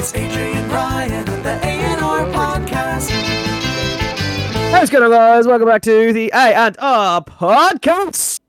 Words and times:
It's 0.00 0.12
AJ 0.12 0.54
and 0.54 0.72
Ryan 0.72 1.28
on 1.28 1.42
the 1.42 1.50
A&R 1.62 2.24
podcast. 2.32 3.10
What's 4.72 4.88
going 4.88 5.04
on, 5.04 5.10
guys? 5.10 5.46
Welcome 5.46 5.68
back 5.68 5.82
to 5.82 6.14
the 6.14 6.30
A 6.32 6.54
and 6.56 6.74
R 6.78 7.20
podcast. 7.22 8.40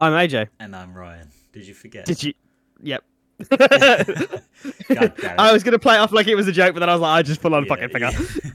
I'm 0.00 0.12
AJ. 0.14 0.48
And 0.58 0.74
I'm 0.74 0.92
Ryan. 0.94 1.28
Did 1.52 1.68
you 1.68 1.74
forget? 1.74 2.06
Did 2.06 2.20
you? 2.24 2.32
Yep. 2.82 3.04
God 3.50 3.58
damn 3.68 5.12
it. 5.14 5.24
I 5.38 5.52
was 5.52 5.62
gonna 5.62 5.78
play 5.78 5.94
it 5.94 5.98
off 5.98 6.10
like 6.10 6.26
it 6.26 6.34
was 6.34 6.48
a 6.48 6.52
joke, 6.52 6.74
but 6.74 6.80
then 6.80 6.88
I 6.90 6.92
was 6.94 7.02
like, 7.02 7.18
I 7.18 7.22
just 7.22 7.40
full 7.40 7.54
on 7.54 7.66
Yeah, 7.66 7.68
fucking 7.68 7.90
forgot. 7.90 8.14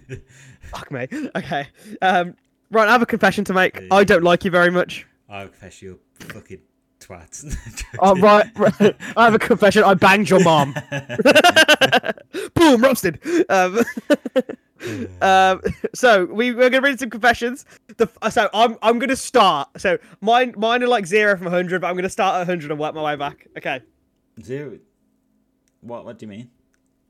yeah. 0.10 0.18
Fuck 0.64 0.92
me. 0.92 1.08
Okay. 1.38 1.68
Um, 2.02 2.36
right, 2.70 2.90
I 2.90 2.92
have 2.92 3.02
a 3.02 3.06
confession 3.06 3.46
to 3.46 3.54
make. 3.54 3.82
I 3.92 4.04
don't 4.04 4.26
like 4.26 4.44
you 4.44 4.52
very 4.52 4.72
much. 4.72 5.08
I'll 5.30 5.48
confess 5.48 5.82
you're 5.82 6.00
fucking 6.20 6.60
twat. 7.06 7.86
Oh, 8.00 8.16
right, 8.20 8.46
right. 8.58 8.96
I 9.16 9.24
have 9.26 9.34
a 9.36 9.40
confession. 9.40 9.84
I 9.84 9.94
banged 9.94 10.30
your 10.30 10.44
mom. 10.44 10.74
Boom, 12.56 12.82
roasted. 12.82 13.20
Um, 13.50 13.80
um, 15.22 15.62
so 15.94 16.26
we, 16.26 16.52
we're 16.54 16.70
gonna 16.70 16.82
read 16.82 17.00
some 17.00 17.10
confessions. 17.10 17.66
The 17.98 18.10
so 18.30 18.50
I'm 18.54 18.78
I'm 18.82 19.00
gonna 19.00 19.16
start. 19.16 19.70
So 19.78 19.98
mine 20.22 20.54
mine 20.58 20.84
are 20.84 20.88
like 20.88 21.06
zero 21.06 21.38
from 21.38 21.48
hundred, 21.48 21.82
but 21.82 21.88
I'm 21.88 21.96
gonna 21.96 22.10
start 22.10 22.42
at 22.42 22.46
hundred 22.48 22.72
and 22.72 22.80
work 22.80 22.94
my 22.96 23.04
way 23.04 23.16
back. 23.16 23.48
Okay. 23.58 23.82
Zero. 24.44 24.78
What? 25.82 26.06
What 26.06 26.20
do 26.20 26.26
you 26.26 26.30
mean? 26.30 26.50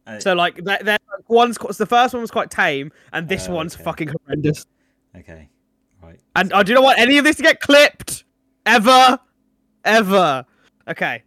Uh, 0.06 0.20
So 0.20 0.34
like 0.34 0.64
they're, 0.64 0.80
they're 0.84 1.00
one's 1.28 1.58
the 1.58 1.86
first 1.86 2.14
one 2.14 2.22
was 2.22 2.32
quite 2.32 2.52
tame, 2.52 2.92
and 3.14 3.28
this 3.28 3.48
Oh, 3.50 3.54
one's 3.54 3.76
okay. 3.76 3.84
fucking 3.84 4.10
horrendous. 4.26 4.66
okay. 5.18 5.50
Right. 6.04 6.20
And 6.36 6.54
I 6.54 6.62
do 6.62 6.76
not 6.76 6.84
want 6.84 7.00
any 7.00 7.18
of 7.18 7.24
this 7.24 7.38
to 7.38 7.44
get 7.44 7.60
clipped 7.62 8.26
ever, 8.68 9.18
ever. 9.86 10.46
Okay. 10.88 11.24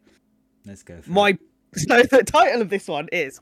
Let's 0.66 0.82
go. 0.82 1.00
For 1.00 1.10
My 1.10 1.28
it. 1.30 1.38
so 1.74 2.02
the 2.02 2.22
title 2.24 2.60
of 2.62 2.68
this 2.70 2.88
one 2.88 3.08
is 3.12 3.40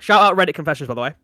shout 0.00 0.20
out 0.22 0.36
Reddit 0.36 0.54
confessions 0.54 0.88
by 0.88 0.94
the 0.94 1.00
way. 1.00 1.14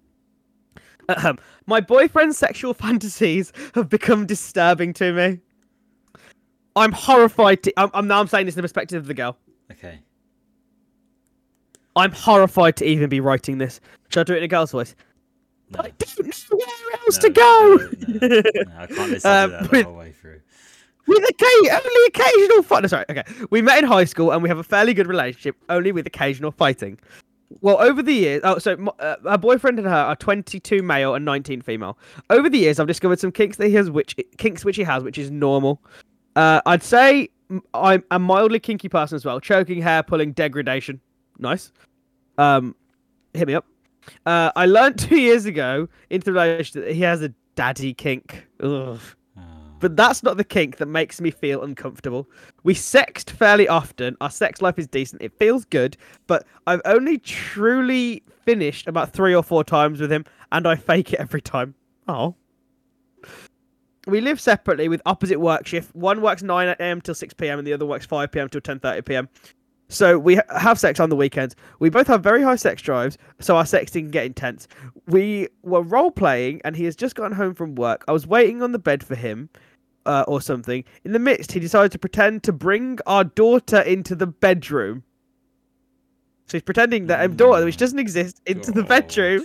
My 1.67 1.81
boyfriend's 1.81 2.37
sexual 2.37 2.75
fantasies 2.85 3.53
have 3.75 3.89
become 3.89 4.27
disturbing 4.27 4.93
to 4.95 5.13
me. 5.13 5.41
I'm 6.75 6.93
horrified. 6.93 7.63
To, 7.63 7.73
I'm, 7.77 7.91
I'm 7.95 8.07
now 8.09 8.21
I'm 8.21 8.27
saying 8.27 8.47
this 8.47 8.55
in 8.55 8.59
the 8.59 8.63
perspective 8.63 9.01
of 9.03 9.07
the 9.07 9.15
girl. 9.15 9.37
Okay. 9.73 10.01
I'm 11.95 12.13
horrified 12.13 12.77
to 12.77 12.85
even 12.85 13.09
be 13.09 13.21
writing 13.21 13.59
this. 13.59 13.81
Should 14.11 14.21
I 14.21 14.25
do 14.25 14.35
it 14.35 14.39
in 14.39 14.43
a 14.45 14.49
girl's 14.49 14.73
voice? 14.73 14.95
No. 15.71 15.81
I 15.81 15.91
don't 15.99 16.19
know 16.19 16.57
where 16.57 17.01
else 17.07 17.17
No, 17.17 17.23
to 17.23 17.31
go. 17.31 17.89
No, 18.09 18.29
no, 18.29 18.43
I 18.79 18.87
can't 18.87 19.11
listen 19.11 19.31
Um, 19.31 19.51
to 19.51 19.57
that 19.57 19.63
with- 19.63 19.71
the 19.71 19.85
whole 19.85 19.95
way 19.97 20.13
through. 20.13 20.41
With 21.07 21.25
occasional, 21.29 21.81
only 21.85 22.07
occasional 22.09 22.81
no, 22.83 22.87
Sorry, 22.89 23.05
okay. 23.11 23.23
We 23.51 23.63
met 23.63 23.79
in 23.79 23.85
high 23.85 24.05
school 24.05 24.33
and 24.33 24.43
we 24.43 24.49
have 24.49 24.59
a 24.59 24.65
fairly 24.65 24.93
good 24.93 25.07
relationship, 25.07 25.57
only 25.69 25.93
with 25.93 26.07
occasional 26.07 26.51
fighting. 26.51 26.99
Well, 27.61 27.81
over 27.81 28.03
the 28.03 28.13
years, 28.13 28.41
oh, 28.45 28.59
so 28.59 28.77
uh, 28.99 29.37
boyfriend 29.37 29.79
and 29.79 29.87
her 29.87 29.95
are 29.95 30.17
22 30.17 30.83
male 30.83 31.15
and 31.15 31.25
19 31.25 31.63
female. 31.63 31.97
Over 32.29 32.51
the 32.51 32.59
years, 32.59 32.81
I've 32.81 32.89
discovered 32.89 33.21
some 33.21 33.31
kinks 33.31 33.57
that 33.59 33.69
he 33.69 33.75
has, 33.75 33.89
which 33.89 34.17
kinks 34.37 34.65
which 34.65 34.77
he 34.77 34.83
has, 34.83 35.05
which 35.05 35.17
is 35.17 35.31
normal. 35.31 35.81
Uh, 36.35 36.61
I'd 36.67 36.83
say 36.83 37.29
I'm 37.75 38.05
a 38.11 38.19
mildly 38.19 38.59
kinky 38.59 38.89
person 38.89 39.17
as 39.17 39.25
well. 39.25 39.41
Choking, 39.41 39.81
hair 39.81 40.03
pulling, 40.03 40.33
degradation. 40.33 41.01
Nice. 41.39 41.71
Um, 42.39 42.75
hit 43.33 43.47
me 43.47 43.55
up. 43.55 43.65
Uh, 44.25 44.51
I 44.57 44.67
learned 44.67 44.99
two 45.09 45.19
years 45.19 45.47
ago 45.47 45.89
into 46.11 46.27
the 46.27 46.33
relationship 46.33 46.85
that 46.87 46.95
he 46.95 47.03
has 47.03 47.23
a 47.23 47.33
daddy 47.55 47.95
kink. 47.95 48.47
Ugh. 48.61 48.99
But 49.79 49.97
that's 49.97 50.23
not 50.23 50.37
the 50.37 50.45
kink 50.45 50.77
that 50.79 50.87
makes 50.87 51.21
me 51.21 51.31
feel 51.31 51.63
uncomfortable. 51.63 52.29
We 52.63 52.75
sexed 52.75 53.31
fairly 53.31 53.69
often. 53.69 54.17
Our 54.21 54.31
sex 54.31 54.63
life 54.63 54.79
is 54.79 54.87
decent. 54.87 55.23
It 55.23 55.39
feels 55.39 55.65
good, 55.67 55.97
but 56.27 56.47
I've 56.67 56.81
only 56.85 57.19
truly 57.19 58.23
finished 58.45 58.87
about 58.89 59.13
three 59.13 59.35
or 59.35 59.43
four 59.43 59.65
times 59.65 60.01
with 60.01 60.11
him, 60.11 60.25
and 60.53 60.67
I 60.67 60.77
fake 60.77 61.13
it 61.13 61.21
every 61.21 61.43
time. 61.43 61.75
Oh. 62.09 62.35
We 64.07 64.21
live 64.21 64.41
separately 64.41 64.89
with 64.89 65.03
opposite 65.05 65.41
work 65.41 65.67
shift. 65.67 65.95
One 65.95 66.23
works 66.23 66.43
9 66.43 66.69
a.m. 66.69 67.01
till 67.01 67.15
6 67.15 67.35
p.m. 67.35 67.59
and 67.59 67.67
the 67.67 67.73
other 67.73 67.87
works 67.87 68.07
5 68.07 68.31
p.m. 68.31 68.49
till 68.49 68.61
10:30 68.61 69.05
p.m. 69.05 69.29
So 69.89 70.19
we 70.19 70.39
have 70.51 70.79
sex 70.79 70.99
on 70.99 71.11
the 71.11 71.17
weekends. 71.17 71.55
We 71.79 71.91
both 71.91 72.07
have 72.09 72.23
very 72.23 72.43
high 72.43 72.57
sex 72.57 72.83
drives, 72.83 73.19
so 73.41 73.57
our 73.57 73.65
sexting 73.65 73.93
can 73.93 74.11
get 74.11 74.27
intense. 74.27 74.67
We 75.07 75.49
were 75.63 75.83
role 75.83 76.11
playing, 76.11 76.61
and 76.65 76.77
he 76.77 76.85
has 76.85 76.97
just 76.97 77.15
gotten 77.15 77.37
home 77.37 77.55
from 77.55 77.77
work. 77.77 78.05
I 78.09 78.13
was 78.13 78.27
waiting 78.27 78.63
on 78.63 78.73
the 78.73 78.81
bed 78.81 79.05
for 79.05 79.15
him, 79.15 79.49
uh, 80.07 80.25
or 80.27 80.41
something. 80.41 80.85
In 81.05 81.13
the 81.13 81.19
midst, 81.19 81.53
he 81.53 81.61
decided 81.61 81.93
to 81.93 81.99
pretend 81.99 82.43
to 82.45 82.53
bring 82.53 82.99
our 83.07 83.25
daughter 83.25 83.81
into 83.81 84.15
the 84.15 84.27
bedroom. 84.27 85.03
So 86.47 86.57
he's 86.57 86.63
pretending 86.63 87.09
that 87.09 87.25
a 87.25 87.29
door 87.29 87.65
which 87.65 87.77
doesn't 87.77 87.99
exist, 87.99 88.41
into 88.47 88.71
the 88.71 88.83
oh. 88.83 88.85
bedroom. 88.85 89.45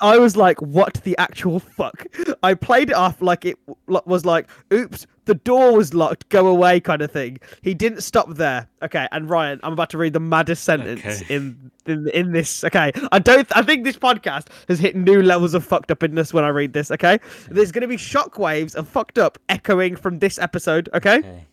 I 0.00 0.18
was 0.18 0.36
like, 0.36 0.60
"What 0.60 0.94
the 1.04 1.16
actual 1.16 1.60
fuck?" 1.60 2.06
I 2.42 2.54
played 2.54 2.90
it 2.90 2.96
off 2.96 3.22
like 3.22 3.44
it 3.44 3.56
was 3.86 4.24
like, 4.24 4.48
"Oops, 4.72 5.06
the 5.26 5.36
door 5.36 5.76
was 5.76 5.94
locked. 5.94 6.28
Go 6.28 6.48
away," 6.48 6.80
kind 6.80 7.02
of 7.02 7.12
thing. 7.12 7.38
He 7.62 7.72
didn't 7.72 8.00
stop 8.00 8.34
there. 8.34 8.66
Okay, 8.82 9.06
and 9.12 9.30
Ryan, 9.30 9.60
I'm 9.62 9.72
about 9.72 9.90
to 9.90 9.98
read 9.98 10.12
the 10.12 10.20
maddest 10.20 10.64
sentence 10.64 11.22
Okay. 11.22 11.34
in, 11.34 11.70
in 11.86 12.08
in 12.08 12.32
this. 12.32 12.64
Okay, 12.64 12.90
I 13.12 13.20
don't. 13.20 13.46
I 13.56 13.62
think 13.62 13.84
this 13.84 13.96
podcast 13.96 14.48
has 14.66 14.80
hit 14.80 14.96
new 14.96 15.22
levels 15.22 15.54
of 15.54 15.64
fucked 15.64 15.92
upness 15.92 16.34
when 16.34 16.42
I 16.42 16.48
read 16.48 16.72
this. 16.72 16.90
Okay, 16.90 17.20
there's 17.48 17.70
gonna 17.70 17.86
be 17.86 17.96
shockwaves 17.96 18.74
of 18.74 18.88
fucked 18.88 19.18
up 19.18 19.38
echoing 19.48 19.94
from 19.94 20.18
this 20.18 20.36
episode. 20.36 20.88
Okay. 20.94 21.18
okay. 21.18 21.46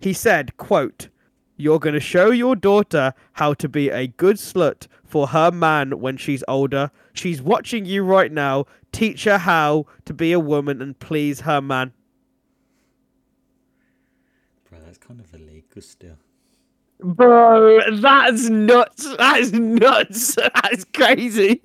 He 0.00 0.12
said, 0.12 0.56
quote, 0.56 1.08
You're 1.56 1.78
gonna 1.78 2.00
show 2.00 2.30
your 2.30 2.54
daughter 2.56 3.14
how 3.34 3.54
to 3.54 3.68
be 3.68 3.88
a 3.88 4.06
good 4.06 4.36
slut 4.36 4.86
for 5.04 5.28
her 5.28 5.50
man 5.50 6.00
when 6.00 6.16
she's 6.16 6.44
older. 6.46 6.90
She's 7.14 7.40
watching 7.40 7.86
you 7.86 8.02
right 8.02 8.30
now. 8.30 8.66
Teach 8.92 9.24
her 9.24 9.38
how 9.38 9.86
to 10.04 10.12
be 10.14 10.32
a 10.32 10.40
woman 10.40 10.82
and 10.82 10.98
please 10.98 11.40
her 11.40 11.60
man. 11.62 11.92
Bro, 14.68 14.80
that's 14.84 14.98
kind 14.98 15.20
of 15.20 15.32
illegal 15.34 15.80
still. 15.82 16.16
Bro, 17.00 18.00
that's 18.00 18.48
nuts. 18.48 19.16
That 19.16 19.38
is 19.40 19.52
nuts. 19.52 20.34
That 20.36 20.70
is 20.72 20.84
crazy. 20.84 21.60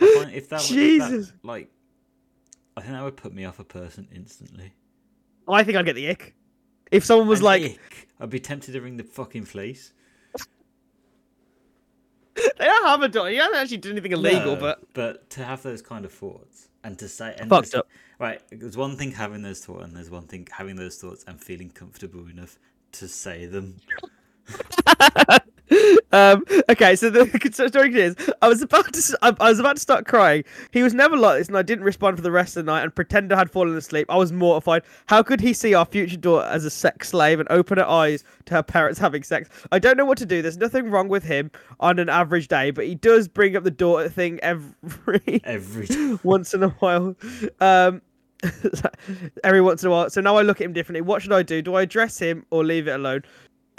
I 0.00 0.14
find 0.18 0.32
if 0.32 0.48
that, 0.50 0.56
was- 0.56 0.70
if 0.70 0.98
that- 0.98 1.10
Jesus. 1.10 1.32
like, 1.42 1.68
I 2.76 2.80
think 2.82 2.92
that 2.94 3.02
would 3.04 3.16
put 3.16 3.32
me 3.34 3.44
off 3.44 3.58
a 3.58 3.64
person 3.64 4.08
instantly. 4.14 4.72
I 5.48 5.64
think 5.64 5.76
I'd 5.76 5.84
get 5.84 5.94
the 5.96 6.08
ick. 6.10 6.34
If 6.90 7.04
someone 7.04 7.28
was 7.28 7.40
An 7.40 7.44
like, 7.46 7.62
ick. 7.62 8.08
I'd 8.20 8.30
be 8.30 8.40
tempted 8.40 8.72
to 8.72 8.80
ring 8.80 8.96
the 8.96 9.04
fucking 9.04 9.46
police. 9.46 9.92
they 12.34 12.42
don't 12.58 12.86
have 12.86 13.02
a 13.02 13.08
daughter. 13.08 13.30
You 13.30 13.40
haven't 13.40 13.58
actually 13.58 13.78
done 13.78 13.92
anything 13.92 14.12
illegal, 14.12 14.54
No, 14.54 14.60
but 14.60 14.92
but 14.94 15.30
to 15.30 15.44
have 15.44 15.62
those 15.62 15.82
kind 15.82 16.04
of 16.04 16.12
thoughts 16.12 16.68
and 16.84 16.98
to 16.98 17.08
say 17.08 17.34
and 17.38 17.48
Fucked 17.48 17.74
up. 17.74 17.86
Right, 18.18 18.40
there's 18.50 18.76
one 18.76 18.96
thing 18.96 19.12
having 19.12 19.42
those 19.42 19.64
thoughts, 19.64 19.84
and 19.84 19.96
there's 19.96 20.10
one 20.10 20.26
thing 20.26 20.46
having 20.52 20.76
those 20.76 20.96
thoughts 20.98 21.24
and 21.26 21.40
feeling 21.40 21.70
comfortable 21.70 22.26
enough 22.28 22.58
to 22.92 23.08
say 23.08 23.46
them. 23.46 23.76
um, 26.12 26.44
okay, 26.68 26.96
so 26.96 27.10
the 27.10 27.68
story 27.68 27.94
is, 27.94 28.16
I 28.42 28.48
was 28.48 28.62
about 28.62 28.92
to, 28.92 29.18
I, 29.22 29.34
I 29.40 29.50
was 29.50 29.58
about 29.58 29.76
to 29.76 29.82
start 29.82 30.06
crying. 30.06 30.44
He 30.72 30.82
was 30.82 30.94
never 30.94 31.16
like 31.16 31.38
this, 31.38 31.48
and 31.48 31.56
I 31.56 31.62
didn't 31.62 31.84
respond 31.84 32.16
for 32.16 32.22
the 32.22 32.30
rest 32.30 32.56
of 32.56 32.64
the 32.64 32.72
night 32.72 32.82
and 32.82 32.94
pretend 32.94 33.32
I 33.32 33.38
had 33.38 33.50
fallen 33.50 33.76
asleep. 33.76 34.06
I 34.08 34.16
was 34.16 34.32
mortified. 34.32 34.82
How 35.06 35.22
could 35.22 35.40
he 35.40 35.52
see 35.52 35.74
our 35.74 35.84
future 35.84 36.16
daughter 36.16 36.46
as 36.48 36.64
a 36.64 36.70
sex 36.70 37.10
slave 37.10 37.40
and 37.40 37.48
open 37.50 37.78
her 37.78 37.86
eyes 37.86 38.24
to 38.46 38.54
her 38.54 38.62
parents 38.62 38.98
having 39.00 39.22
sex? 39.22 39.48
I 39.70 39.78
don't 39.78 39.96
know 39.96 40.04
what 40.04 40.18
to 40.18 40.26
do. 40.26 40.42
There's 40.42 40.58
nothing 40.58 40.90
wrong 40.90 41.08
with 41.08 41.24
him 41.24 41.50
on 41.78 41.98
an 41.98 42.08
average 42.08 42.48
day, 42.48 42.70
but 42.70 42.86
he 42.86 42.94
does 42.94 43.28
bring 43.28 43.56
up 43.56 43.64
the 43.64 43.70
daughter 43.70 44.08
thing 44.08 44.40
every 44.40 45.40
Every 45.44 46.18
once 46.22 46.54
in 46.54 46.62
a 46.62 46.68
while. 46.68 47.16
Um, 47.60 48.02
every 49.44 49.60
once 49.60 49.82
in 49.82 49.88
a 49.88 49.90
while. 49.90 50.10
So 50.10 50.20
now 50.20 50.36
I 50.36 50.42
look 50.42 50.60
at 50.60 50.64
him 50.64 50.72
differently. 50.72 51.02
What 51.02 51.22
should 51.22 51.32
I 51.32 51.42
do? 51.42 51.62
Do 51.62 51.74
I 51.74 51.82
address 51.82 52.18
him 52.18 52.46
or 52.50 52.64
leave 52.64 52.88
it 52.88 52.92
alone? 52.92 53.22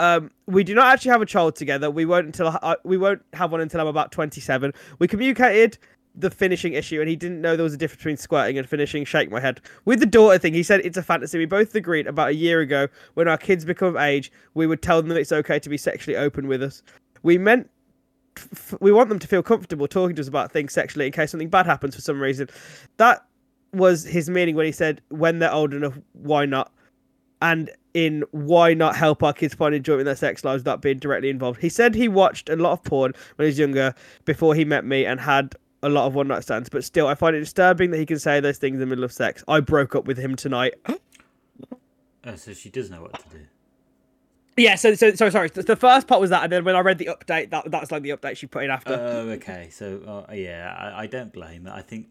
Um, 0.01 0.31
we 0.47 0.63
do 0.63 0.73
not 0.73 0.91
actually 0.91 1.11
have 1.11 1.21
a 1.21 1.27
child 1.27 1.55
together. 1.55 1.91
We 1.91 2.05
won't 2.05 2.25
until 2.25 2.57
uh, 2.63 2.75
we 2.83 2.97
won't 2.97 3.21
have 3.33 3.51
one 3.51 3.61
until 3.61 3.81
I'm 3.81 3.85
about 3.85 4.11
27. 4.11 4.73
We 4.97 5.07
communicated 5.07 5.77
the 6.15 6.31
finishing 6.31 6.73
issue, 6.73 6.99
and 6.99 7.07
he 7.07 7.15
didn't 7.15 7.39
know 7.39 7.55
there 7.55 7.63
was 7.63 7.75
a 7.75 7.77
difference 7.77 7.99
between 7.99 8.17
squirting 8.17 8.57
and 8.57 8.67
finishing. 8.67 9.05
Shake 9.05 9.29
my 9.29 9.39
head. 9.39 9.61
With 9.85 9.99
the 9.99 10.07
daughter 10.07 10.39
thing, 10.39 10.55
he 10.55 10.63
said 10.63 10.81
it's 10.83 10.97
a 10.97 11.03
fantasy. 11.03 11.37
We 11.37 11.45
both 11.45 11.75
agreed 11.75 12.07
about 12.07 12.29
a 12.29 12.33
year 12.33 12.61
ago 12.61 12.87
when 13.13 13.27
our 13.27 13.37
kids 13.37 13.63
become 13.63 13.89
of 13.89 13.95
age, 13.95 14.31
we 14.55 14.65
would 14.65 14.81
tell 14.81 15.03
them 15.03 15.15
it's 15.15 15.31
okay 15.31 15.59
to 15.59 15.69
be 15.69 15.77
sexually 15.77 16.17
open 16.17 16.47
with 16.47 16.63
us. 16.63 16.81
We 17.21 17.37
meant 17.37 17.69
we 18.79 18.91
want 18.91 19.09
them 19.09 19.19
to 19.19 19.27
feel 19.27 19.43
comfortable 19.43 19.87
talking 19.87 20.15
to 20.15 20.21
us 20.23 20.27
about 20.27 20.51
things 20.51 20.73
sexually 20.73 21.05
in 21.05 21.11
case 21.11 21.29
something 21.29 21.49
bad 21.49 21.67
happens 21.67 21.93
for 21.93 22.01
some 22.01 22.19
reason. 22.19 22.49
That 22.97 23.23
was 23.71 24.03
his 24.03 24.31
meaning 24.31 24.55
when 24.55 24.65
he 24.65 24.71
said, 24.71 24.99
"When 25.09 25.37
they're 25.37 25.53
old 25.53 25.75
enough, 25.75 25.99
why 26.13 26.47
not?" 26.47 26.73
And 27.39 27.69
in 27.93 28.23
why 28.31 28.73
not 28.73 28.95
help 28.95 29.23
our 29.23 29.33
kids 29.33 29.53
find 29.53 29.75
enjoyment 29.75 30.01
in 30.01 30.05
their 30.05 30.15
sex 30.15 30.43
lives 30.43 30.61
without 30.61 30.81
being 30.81 30.99
directly 30.99 31.29
involved. 31.29 31.61
He 31.61 31.69
said 31.69 31.95
he 31.95 32.07
watched 32.07 32.49
a 32.49 32.55
lot 32.55 32.73
of 32.73 32.83
porn 32.83 33.13
when 33.35 33.45
he 33.45 33.49
was 33.49 33.59
younger 33.59 33.93
before 34.25 34.55
he 34.55 34.65
met 34.65 34.85
me 34.85 35.05
and 35.05 35.19
had 35.19 35.55
a 35.83 35.89
lot 35.89 36.05
of 36.05 36.15
one 36.15 36.27
night 36.27 36.43
stands, 36.43 36.69
but 36.69 36.83
still, 36.83 37.07
I 37.07 37.15
find 37.15 37.35
it 37.35 37.39
disturbing 37.39 37.91
that 37.91 37.97
he 37.97 38.05
can 38.05 38.19
say 38.19 38.39
those 38.39 38.57
things 38.57 38.75
in 38.75 38.79
the 38.79 38.85
middle 38.85 39.03
of 39.03 39.11
sex. 39.11 39.43
I 39.47 39.59
broke 39.59 39.95
up 39.95 40.05
with 40.05 40.17
him 40.17 40.35
tonight. 40.35 40.73
Oh, 42.23 42.35
so 42.35 42.53
she 42.53 42.69
does 42.69 42.91
know 42.91 43.01
what 43.01 43.13
to 43.13 43.29
do. 43.35 43.45
Yeah, 44.55 44.75
so 44.75 44.93
so 44.93 45.15
so 45.15 45.31
sorry. 45.31 45.49
The 45.49 45.75
first 45.75 46.07
part 46.07 46.21
was 46.21 46.29
that, 46.29 46.43
and 46.43 46.51
then 46.51 46.63
when 46.63 46.75
I 46.75 46.81
read 46.81 46.99
the 46.99 47.05
update, 47.05 47.49
that 47.49 47.71
that's 47.71 47.91
like 47.91 48.03
the 48.03 48.11
update 48.11 48.37
she 48.37 48.45
put 48.45 48.63
in 48.63 48.69
after. 48.69 48.93
Oh, 48.93 49.29
okay. 49.31 49.69
So, 49.71 50.25
uh, 50.29 50.31
yeah, 50.33 50.75
I, 50.77 51.03
I 51.03 51.07
don't 51.07 51.33
blame 51.33 51.65
it. 51.65 51.71
I 51.73 51.81
think 51.81 52.09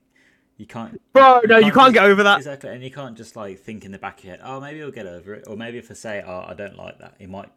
you 0.60 0.66
can't. 0.66 1.00
Bro, 1.14 1.40
no, 1.48 1.56
you 1.56 1.72
can't 1.72 1.86
just- 1.86 1.94
get 1.94 2.04
over 2.04 2.22
that. 2.22 2.36
Exactly, 2.36 2.68
and 2.70 2.84
you 2.84 2.90
can't 2.90 3.16
just 3.16 3.34
like 3.34 3.58
think 3.58 3.86
in 3.86 3.92
the 3.92 3.98
back 3.98 4.18
of 4.18 4.24
your 4.26 4.36
head, 4.36 4.42
oh, 4.44 4.60
maybe 4.60 4.78
he'll 4.80 4.90
get 4.90 5.06
over 5.06 5.32
it, 5.34 5.44
or 5.46 5.56
maybe 5.56 5.78
if 5.78 5.90
I 5.90 5.94
say, 5.94 6.22
oh, 6.26 6.44
I 6.46 6.52
don't 6.52 6.76
like 6.76 6.98
that, 6.98 7.14
he 7.18 7.26
might 7.26 7.48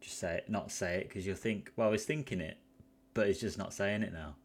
just 0.00 0.18
say 0.20 0.36
it, 0.36 0.48
not 0.48 0.70
say 0.70 0.98
it, 0.98 1.08
because 1.08 1.26
you'll 1.26 1.34
think, 1.34 1.72
well, 1.76 1.90
he's 1.90 2.04
thinking 2.04 2.40
it, 2.40 2.56
but 3.12 3.26
he's 3.26 3.40
just 3.40 3.58
not 3.58 3.74
saying 3.74 4.02
it 4.04 4.12
now. 4.12 4.36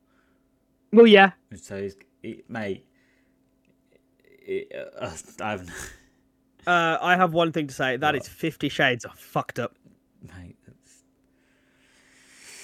well, 0.91 1.05
yeah. 1.05 1.33
And 1.51 1.59
so, 1.59 1.79
he's, 1.83 1.95
he, 2.23 2.41
mate, 2.49 2.83
it, 4.23 4.71
uh, 4.99 5.11
I 5.43 5.51
haven't, 5.51 5.69
Uh, 6.65 6.97
I 6.99 7.15
have 7.15 7.31
one 7.33 7.51
thing 7.51 7.67
to 7.67 7.73
say. 7.73 7.95
That 7.97 8.15
What? 8.15 8.23
is 8.23 8.27
Fifty 8.27 8.69
Shades 8.69 9.05
of 9.05 9.13
fucked 9.19 9.59
up. 9.59 9.75
mate, 10.23 10.55
that's, 10.65 11.03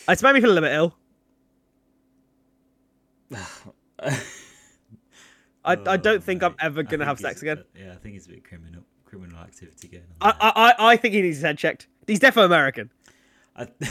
It's 0.10 0.24
made 0.24 0.34
me 0.34 0.42
feel 0.42 0.50
a 0.52 0.54
little 0.54 0.68
bit 0.68 0.76
ill. 0.76 0.98
I, 5.66 5.78
I 5.94 5.98
don't 5.98 6.24
think 6.24 6.44
I'm 6.44 6.56
ever 6.60 6.84
gonna 6.84 7.06
have 7.06 7.20
sex 7.20 7.42
again. 7.42 7.64
Yeah, 7.78 7.94
I 7.94 7.96
think 7.96 8.14
he's 8.14 8.26
a 8.28 8.30
bit 8.30 8.44
criminal, 8.48 8.84
criminal 9.06 9.38
activity 9.40 9.88
going 9.88 10.04
on. 10.22 10.30
I, 10.30 10.32
there. 10.32 10.52
I 10.56 10.70
I- 10.78 10.92
I 10.94 10.98
think 10.98 11.14
he 11.16 11.22
needs 11.22 11.38
his 11.38 11.44
head 11.44 11.58
checked. 11.58 11.88
He's 12.08 12.20
definitely 12.20 12.48
American. 12.48 12.92
I, 13.56 13.64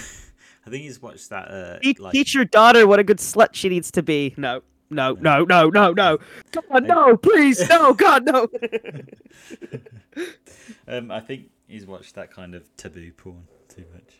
I 0.66 0.70
think 0.70 0.84
he's 0.84 1.02
watched 1.02 1.28
that. 1.30 1.48
Uh, 1.50 1.78
Teach, 1.80 1.98
like, 1.98 2.12
teach 2.12 2.34
your 2.34 2.44
daughter 2.44 2.86
what 2.86 2.98
a 2.98 3.04
good 3.04 3.18
slut 3.18 3.48
she 3.52 3.68
needs 3.68 3.90
to 3.92 4.02
be. 4.02 4.34
No, 4.36 4.62
no, 4.90 5.12
no, 5.20 5.44
no, 5.44 5.68
no, 5.68 5.92
no. 5.92 6.18
God, 6.52 6.84
no, 6.84 7.16
please, 7.16 7.60
no, 7.68 7.92
God, 7.92 8.24
no. 8.24 8.48
um, 10.88 11.10
I 11.10 11.20
think 11.20 11.50
he's 11.66 11.86
watched 11.86 12.14
that 12.14 12.30
kind 12.30 12.54
of 12.54 12.64
taboo 12.76 13.12
porn 13.12 13.44
too 13.68 13.84
much. 13.92 14.14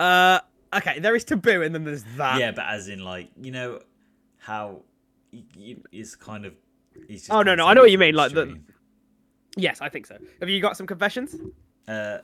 uh, 0.00 0.40
okay, 0.74 0.98
there 0.98 1.14
is 1.14 1.24
taboo, 1.24 1.62
and 1.62 1.74
then 1.74 1.84
there's 1.84 2.04
that. 2.16 2.38
yeah, 2.40 2.50
but 2.52 2.64
as 2.66 2.88
in 2.88 3.00
like 3.00 3.30
you 3.40 3.50
know 3.50 3.80
how 4.38 4.82
y- 5.32 5.42
y- 5.56 5.76
it's 5.92 6.14
kind 6.14 6.44
of. 6.46 6.54
He's 7.08 7.22
just 7.22 7.32
Oh, 7.32 7.42
no, 7.42 7.54
no, 7.54 7.66
I 7.66 7.74
know 7.74 7.80
what 7.82 7.90
you 7.90 7.98
mean, 7.98 8.14
like 8.14 8.32
the- 8.32 8.58
Yes, 9.56 9.80
I 9.80 9.88
think 9.88 10.06
so. 10.06 10.16
Have 10.40 10.48
you 10.48 10.60
got 10.60 10.76
some 10.76 10.86
confessions? 10.86 11.34
Uh, 11.86 12.18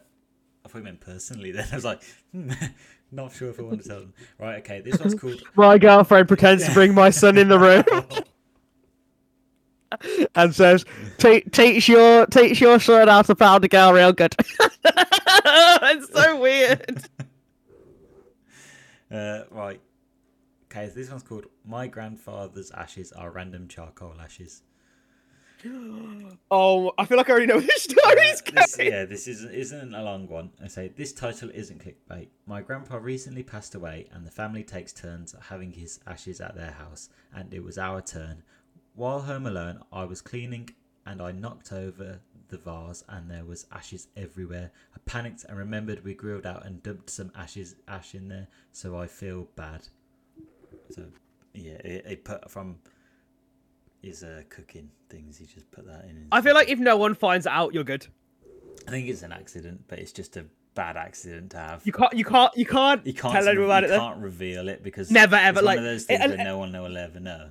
I 0.64 0.68
thought 0.68 0.78
you 0.78 0.84
meant 0.84 1.00
personally. 1.00 1.50
Then 1.52 1.66
I 1.72 1.74
was 1.74 1.84
like, 1.84 2.02
hmm, 2.32 2.50
not 3.12 3.32
sure 3.32 3.50
if 3.50 3.58
I 3.58 3.62
want 3.62 3.82
to 3.82 3.88
tell 3.88 4.00
them. 4.00 4.14
Right, 4.38 4.56
okay. 4.60 4.80
This 4.80 4.98
one's 4.98 5.14
called. 5.14 5.42
My 5.54 5.78
girlfriend 5.78 6.28
pretends 6.28 6.66
to 6.66 6.72
bring 6.74 6.94
my 6.94 7.10
son 7.10 7.36
in 7.38 7.48
the 7.48 7.58
room 7.58 7.84
and 10.34 10.54
says, 10.54 10.84
"Te- 11.16 11.40
"Teach 11.50 11.88
your 11.88 12.26
teach 12.26 12.60
your 12.60 12.78
son 12.78 13.08
how 13.08 13.22
to 13.22 13.34
pound 13.34 13.64
a 13.64 13.68
girl 13.68 13.92
real 13.94 14.12
good." 14.12 14.34
it's 14.84 16.12
so 16.12 16.38
weird. 16.40 17.02
uh, 19.10 19.44
right. 19.50 19.80
Okay, 20.70 20.88
so 20.88 20.94
this 20.94 21.10
one's 21.10 21.22
called 21.22 21.46
"My 21.64 21.86
Grandfather's 21.86 22.70
Ashes 22.72 23.10
Are 23.12 23.30
Random 23.30 23.68
Charcoal 23.68 24.20
Ashes." 24.20 24.62
Oh, 26.50 26.92
I 26.96 27.04
feel 27.04 27.18
like 27.18 27.28
I 27.28 27.32
already 27.32 27.46
know 27.46 27.60
this 27.60 27.82
story's 27.82 28.42
Uh, 28.46 28.52
this, 28.52 28.78
yeah, 28.78 29.04
this 29.04 29.26
isn't 29.26 29.52
isn't 29.52 29.94
a 29.94 30.02
long 30.02 30.28
one. 30.28 30.50
I 30.62 30.68
say 30.68 30.88
this 30.88 31.12
title 31.12 31.50
isn't 31.52 31.82
clickbait. 31.84 32.28
My 32.46 32.62
grandpa 32.62 32.96
recently 32.98 33.42
passed 33.42 33.74
away, 33.74 34.06
and 34.12 34.26
the 34.26 34.30
family 34.30 34.62
takes 34.62 34.92
turns 34.92 35.34
having 35.48 35.72
his 35.72 36.00
ashes 36.06 36.40
at 36.40 36.54
their 36.54 36.70
house, 36.72 37.08
and 37.34 37.52
it 37.52 37.64
was 37.64 37.76
our 37.76 38.00
turn. 38.00 38.42
While 38.94 39.20
home 39.20 39.46
alone, 39.46 39.82
I 39.92 40.04
was 40.04 40.20
cleaning, 40.20 40.70
and 41.06 41.20
I 41.20 41.32
knocked 41.32 41.72
over 41.72 42.20
the 42.48 42.58
vase, 42.58 43.04
and 43.08 43.30
there 43.30 43.44
was 43.44 43.66
ashes 43.72 44.08
everywhere. 44.16 44.70
I 44.94 44.98
panicked 45.06 45.44
and 45.44 45.58
remembered 45.58 46.04
we 46.04 46.14
grilled 46.14 46.46
out 46.46 46.64
and 46.66 46.82
dumped 46.82 47.10
some 47.10 47.32
ashes 47.34 47.74
ash 47.86 48.14
in 48.14 48.28
there, 48.28 48.48
so 48.72 48.96
I 48.96 49.06
feel 49.06 49.48
bad. 49.56 49.88
So, 50.90 51.04
yeah, 51.54 51.72
it, 51.84 52.04
it 52.08 52.24
put 52.24 52.50
from 52.50 52.76
his 54.02 54.22
uh, 54.22 54.42
cooking 54.48 54.90
things. 55.08 55.36
He 55.38 55.46
just 55.46 55.70
put 55.70 55.86
that 55.86 56.04
in. 56.08 56.26
I 56.32 56.40
feel 56.40 56.54
like 56.54 56.68
if 56.68 56.78
no 56.78 56.96
one 56.96 57.14
finds 57.14 57.46
out, 57.46 57.74
you're 57.74 57.84
good. 57.84 58.06
I 58.86 58.90
think 58.90 59.08
it's 59.08 59.22
an 59.22 59.32
accident, 59.32 59.82
but 59.88 59.98
it's 59.98 60.12
just 60.12 60.36
a 60.36 60.46
bad 60.74 60.96
accident 60.96 61.50
to 61.50 61.58
have. 61.58 61.82
You 61.84 61.92
can't, 61.92 62.12
you 62.14 62.24
can't, 62.24 62.56
you 62.56 62.64
can't, 62.64 63.04
You 63.06 63.12
can't, 63.12 63.34
tell 63.34 63.48
anyone 63.48 63.66
about 63.66 63.82
you 63.82 63.86
it. 63.88 63.90
Then. 63.90 64.00
can't 64.00 64.18
reveal 64.20 64.68
it 64.68 64.82
because 64.82 65.10
Never, 65.10 65.36
ever, 65.36 65.58
it's 65.58 65.66
like- 65.66 65.76
one 65.78 65.84
of 65.86 65.90
those 65.92 66.04
things 66.04 66.20
and- 66.22 66.32
that 66.32 66.44
no 66.44 66.58
one 66.58 66.72
will 66.72 66.96
ever 66.96 67.20
know. 67.20 67.50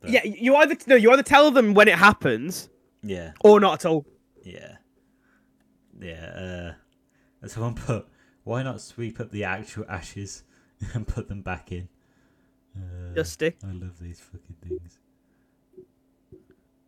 But, 0.00 0.10
Yeah, 0.10 0.24
you 0.24 0.54
either 0.56 0.76
no, 0.86 0.94
you 0.94 1.10
either 1.12 1.22
tell 1.24 1.50
them 1.50 1.74
when 1.74 1.88
it 1.88 1.96
happens 1.96 2.68
yeah, 3.02 3.32
or 3.40 3.58
not 3.60 3.74
at 3.84 3.86
all. 3.86 4.06
yeah, 4.44 4.76
yeah. 6.00 6.74
Uh, 7.42 7.46
someone 7.48 7.74
put, 7.74 8.06
why 8.44 8.62
not 8.62 8.80
sweep 8.80 9.20
up 9.20 9.30
the 9.30 9.44
actual 9.44 9.84
ashes 9.88 10.44
and 10.94 11.06
put 11.06 11.28
them 11.28 11.42
back 11.42 11.72
in? 11.72 11.88
Uh, 12.78 13.14
Dusty. 13.14 13.54
I 13.64 13.72
love 13.72 13.98
these 14.00 14.20
fucking 14.20 14.56
things. 14.62 14.98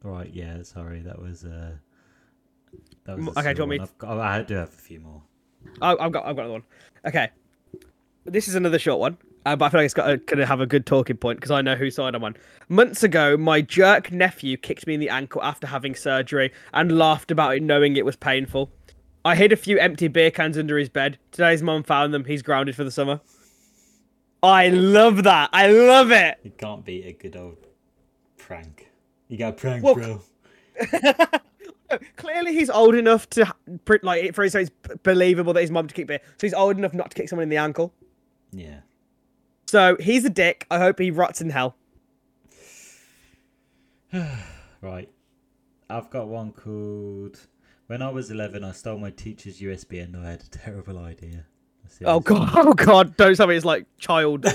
Right, 0.03 0.31
yeah, 0.33 0.63
sorry, 0.63 1.01
that 1.01 1.21
was 1.21 1.45
uh, 1.45 1.73
that 3.05 3.19
was. 3.19 3.37
Okay, 3.37 3.53
do 3.53 3.59
you 3.59 3.63
want 3.63 3.71
me 3.71 3.79
one. 3.79 3.89
I've 3.89 3.99
got, 3.99 4.17
oh, 4.17 4.21
I 4.21 4.43
do 4.43 4.55
have 4.55 4.69
a 4.69 4.73
few 4.73 5.01
more. 5.01 5.23
I, 5.83 5.93
I've 5.93 6.13
got, 6.13 6.25
I've 6.25 6.37
got 6.37 6.47
another 6.47 6.53
one. 6.53 6.63
Okay, 7.07 7.29
this 8.25 8.49
is 8.49 8.55
another 8.55 8.79
short 8.79 8.99
one, 8.99 9.19
uh, 9.45 9.57
but 9.57 9.67
I 9.67 9.69
feel 9.69 9.81
like 9.81 9.85
it's 9.85 9.95
got 9.95 10.27
gonna 10.27 10.47
have 10.47 10.61
a 10.61 10.67
good 10.67 10.87
talking 10.87 11.19
point 11.19 11.39
because 11.39 11.51
I 11.51 11.61
know 11.61 11.77
whose 11.77 11.97
side 11.97 12.15
I'm 12.15 12.25
on. 12.25 12.37
Months 12.71 13.03
ago, 13.03 13.37
my 13.37 13.61
jerk 13.61 14.11
nephew 14.11 14.57
kicked 14.57 14.87
me 14.87 14.95
in 14.95 15.01
the 15.01 15.11
ankle 15.11 15.43
after 15.43 15.67
having 15.67 15.95
surgery 15.95 16.51
and 16.73 16.97
laughed 16.97 17.31
about 17.31 17.57
it, 17.57 17.63
knowing 17.63 17.97
it 17.97 18.07
was 18.07 18.17
painful. 18.17 18.71
I 19.23 19.35
hid 19.35 19.53
a 19.53 19.57
few 19.57 19.79
empty 19.79 20.09
beer 20.09 20.31
cans 20.31 20.57
under 20.57 20.79
his 20.79 20.89
bed. 20.89 21.19
Today's 21.31 21.63
mum 21.63 21.83
found 21.83 22.15
them. 22.15 22.25
He's 22.25 22.41
grounded 22.41 22.75
for 22.75 22.85
the 22.85 22.91
summer. 22.91 23.21
I 24.43 24.69
love 24.69 25.25
that. 25.25 25.51
I 25.53 25.71
love 25.71 26.11
it. 26.11 26.39
It 26.45 26.57
can't 26.59 26.85
be 26.85 27.05
a 27.05 27.13
good 27.13 27.37
old 27.37 27.59
prank. 28.39 28.91
You 29.29 29.39
got 29.39 29.51
a 29.51 29.57
prank, 29.57 29.85
Well, 29.85 29.95
bro. 29.95 30.23
Clearly, 32.17 32.55
he's 32.55 32.71
old 32.71 32.95
enough 32.95 33.29
to 33.31 33.53
like 34.03 34.35
for 34.35 34.45
his 34.45 34.55
it's 34.55 34.71
believable 35.03 35.53
that 35.53 35.61
his 35.61 35.71
mum 35.71 35.89
to 35.89 35.95
kick 35.95 36.07
beer. 36.07 36.21
So 36.39 36.47
he's 36.47 36.55
old 36.55 36.79
enough 36.79 36.95
not 36.95 37.11
to 37.11 37.15
kick 37.17 37.29
someone 37.29 37.43
in 37.43 37.49
the 37.49 37.57
ankle. 37.57 37.93
Yeah. 38.53 38.81
So 39.67 39.97
he's 40.01 40.25
a 40.25 40.31
dick. 40.31 40.67
I 40.71 40.79
hope 40.79 40.99
he 40.99 41.11
rots 41.11 41.41
in 41.41 41.51
hell. 41.51 41.77
Right. 44.83 45.11
I've 45.91 46.09
got 46.09 46.29
one 46.29 46.53
called. 46.53 47.39
When 47.87 48.01
I 48.01 48.09
was 48.09 48.31
11, 48.31 48.65
I 48.65 48.73
stole 48.73 48.97
my 48.97 49.11
teacher's 49.11 49.61
USB 49.61 50.03
and 50.03 50.17
I 50.17 50.31
had 50.31 50.41
a 50.41 50.49
terrible 50.49 50.99
idea. 50.99 51.45
That's 51.99 52.03
Oh 52.11 52.21
god, 52.21 52.51
oh 52.55 52.73
god! 52.75 53.17
Don't 53.17 53.37
tell 53.37 53.47
me 53.47 53.57
it's 53.57 53.65
like 53.65 53.87
child. 53.99 54.47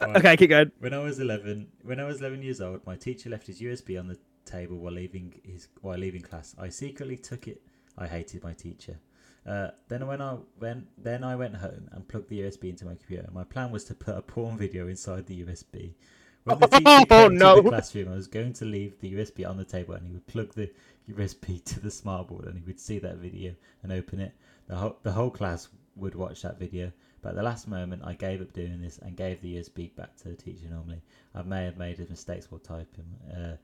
Right. 0.00 0.16
okay, 0.16 0.36
keep 0.36 0.50
going. 0.50 0.72
When 0.80 0.92
I 0.92 0.98
was 0.98 1.20
11, 1.20 1.68
when 1.82 2.00
I 2.00 2.04
was 2.04 2.18
11 2.20 2.42
years 2.42 2.60
old, 2.60 2.84
my 2.84 2.96
teacher 2.96 3.30
left 3.30 3.46
his 3.46 3.60
USB 3.60 3.98
on 3.98 4.08
the 4.08 4.18
table 4.44 4.76
while 4.76 4.92
leaving 4.92 5.40
his 5.44 5.68
while 5.82 5.96
leaving 5.96 6.20
class. 6.20 6.54
I 6.58 6.68
secretly 6.68 7.16
took 7.16 7.46
it. 7.46 7.62
I 7.96 8.06
hated 8.08 8.42
my 8.42 8.52
teacher. 8.52 8.98
Uh, 9.46 9.68
then 9.88 10.06
when 10.06 10.20
I 10.20 10.36
went, 10.58 10.88
then 11.02 11.22
I 11.22 11.36
went 11.36 11.56
home 11.56 11.88
and 11.92 12.06
plugged 12.08 12.28
the 12.28 12.40
USB 12.40 12.70
into 12.70 12.86
my 12.86 12.94
computer. 12.96 13.28
My 13.32 13.44
plan 13.44 13.70
was 13.70 13.84
to 13.84 13.94
put 13.94 14.16
a 14.16 14.22
porn 14.22 14.58
video 14.58 14.88
inside 14.88 15.26
the 15.26 15.44
USB. 15.44 15.92
When 16.42 16.58
the 16.58 16.66
teacher 16.66 16.82
Oh, 17.10 17.28
came 17.28 17.38
no. 17.38 17.56
to 17.56 17.62
the 17.62 17.68
classroom, 17.70 18.08
I 18.12 18.16
was 18.16 18.26
going 18.26 18.52
to 18.54 18.64
leave 18.64 18.98
the 19.00 19.12
USB 19.14 19.48
on 19.48 19.56
the 19.56 19.64
table, 19.64 19.94
and 19.94 20.06
he 20.06 20.12
would 20.12 20.26
plug 20.26 20.54
the 20.54 20.70
USB 21.08 21.62
to 21.64 21.80
the 21.80 21.88
smartboard, 21.88 22.46
and 22.48 22.58
he 22.58 22.64
would 22.64 22.80
see 22.80 22.98
that 22.98 23.16
video 23.18 23.54
and 23.82 23.92
open 23.92 24.20
it. 24.20 24.32
The 24.66 24.76
whole 24.76 24.98
the 25.02 25.12
whole 25.12 25.30
class 25.30 25.68
would 25.96 26.14
watch 26.14 26.42
that 26.42 26.58
video. 26.58 26.92
But 27.22 27.30
at 27.30 27.34
the 27.36 27.42
last 27.42 27.68
moment, 27.68 28.02
I 28.04 28.12
gave 28.14 28.40
up 28.42 28.52
doing 28.52 28.80
this 28.82 28.98
and 28.98 29.16
gave 29.16 29.40
the 29.40 29.56
USB 29.56 29.94
back 29.96 30.16
to 30.18 30.28
the 30.28 30.34
teacher 30.36 30.66
normally. 30.70 31.00
I 31.34 31.42
may 31.42 31.64
have 31.64 31.76
made 31.78 31.98
a 32.00 32.06
mistake 32.10 32.42
while 32.50 32.58
typing. 32.58 33.06
Uh, 33.34 33.56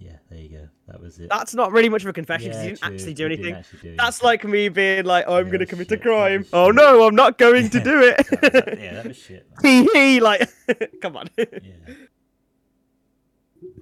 yeah, 0.00 0.16
there 0.30 0.38
you 0.40 0.48
go. 0.48 0.68
That 0.86 1.00
was 1.00 1.18
it. 1.18 1.28
That's 1.28 1.54
not 1.54 1.72
really 1.72 1.88
much 1.88 2.02
of 2.02 2.08
a 2.08 2.12
confession 2.12 2.48
because 2.50 2.56
Yeah, 2.58 2.62
he 2.62 2.68
didn't 2.70 2.80
true, 2.82 2.94
actually 2.94 3.14
do 3.14 3.26
anything. 3.26 3.54
actually 3.54 3.78
do 3.80 3.96
That's 3.96 4.22
like 4.22 4.44
me 4.44 4.68
being 4.68 5.04
like, 5.04 5.24
oh, 5.28 5.36
I'm 5.38 5.46
Yeah, 5.46 5.52
gonna 5.52 5.66
commit 5.66 5.88
shit, 5.88 6.00
a 6.00 6.02
crime. 6.02 6.46
Oh 6.52 6.70
no, 6.70 7.06
I'm 7.06 7.14
not 7.16 7.36
going 7.38 7.68
to 7.70 7.80
do 7.80 8.00
That 8.14 8.26
that- 8.40 8.68
it. 8.68 8.78
yeah, 8.80 8.94
that 9.02 9.06
was 9.08 9.16
shit. 9.16 9.46
Hee 9.62 9.88
hee, 9.92 10.20
like, 10.20 10.48
come 11.02 11.16
on. 11.16 11.28
Yeah. 11.36 11.44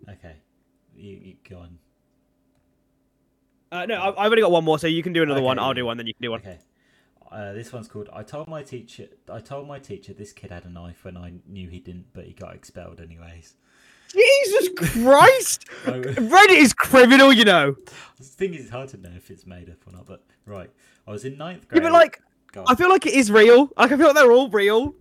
Okay, 0.08 0.36
you, 0.96 1.12
you 1.22 1.34
go 1.48 1.58
on. 1.58 1.78
Uh, 3.72 3.84
no, 3.86 3.94
I- 4.00 4.24
I've 4.24 4.30
only 4.32 4.42
got 4.42 4.50
one 4.52 4.64
more, 4.64 4.78
so 4.78 4.86
you 4.86 5.02
can 5.02 5.12
do 5.12 5.22
another 5.22 5.42
one. 5.42 5.58
Okay, 5.58 5.66
I'll 5.66 5.74
do 5.74 5.84
one, 5.84 5.96
then 5.96 6.06
you 6.06 6.14
can 6.14 6.22
do 6.22 6.30
one. 6.30 6.40
Okay. 6.40 6.58
Uh, 7.30 7.52
this 7.52 7.72
one's 7.72 7.88
called. 7.88 8.08
I 8.12 8.22
told 8.22 8.48
my 8.48 8.62
teacher. 8.62 9.08
I 9.30 9.40
told 9.40 9.66
my 9.66 9.78
teacher 9.78 10.12
this 10.12 10.32
kid 10.32 10.50
had 10.50 10.64
a 10.64 10.70
knife 10.70 11.04
when 11.04 11.16
I 11.16 11.34
knew 11.46 11.68
he 11.68 11.80
didn't, 11.80 12.06
but 12.12 12.24
he 12.24 12.32
got 12.32 12.54
expelled 12.54 13.00
anyways. 13.00 13.54
Jesus 14.12 14.68
Christ! 14.76 15.64
I, 15.86 15.90
Reddit 15.90 16.58
is 16.58 16.72
criminal, 16.72 17.32
you 17.32 17.44
know. 17.44 17.74
the 18.16 18.24
thing 18.24 18.54
is, 18.54 18.62
it's 18.62 18.70
hard 18.70 18.88
to 18.90 18.96
know 18.98 19.10
if 19.16 19.30
it's 19.30 19.46
made 19.46 19.68
up 19.68 19.78
or 19.86 19.92
not. 19.92 20.06
But 20.06 20.24
right, 20.46 20.70
I 21.06 21.10
was 21.10 21.24
in 21.24 21.36
ninth 21.36 21.62
Yeah, 21.64 21.80
grade. 21.80 21.82
but 21.84 21.92
like. 21.92 22.20
I 22.66 22.74
feel 22.74 22.88
like 22.88 23.04
it 23.04 23.12
is 23.12 23.30
real. 23.30 23.68
Like, 23.76 23.92
I 23.92 23.96
feel 23.98 24.06
like 24.06 24.14
they're 24.14 24.32
all 24.32 24.48
real. 24.48 24.94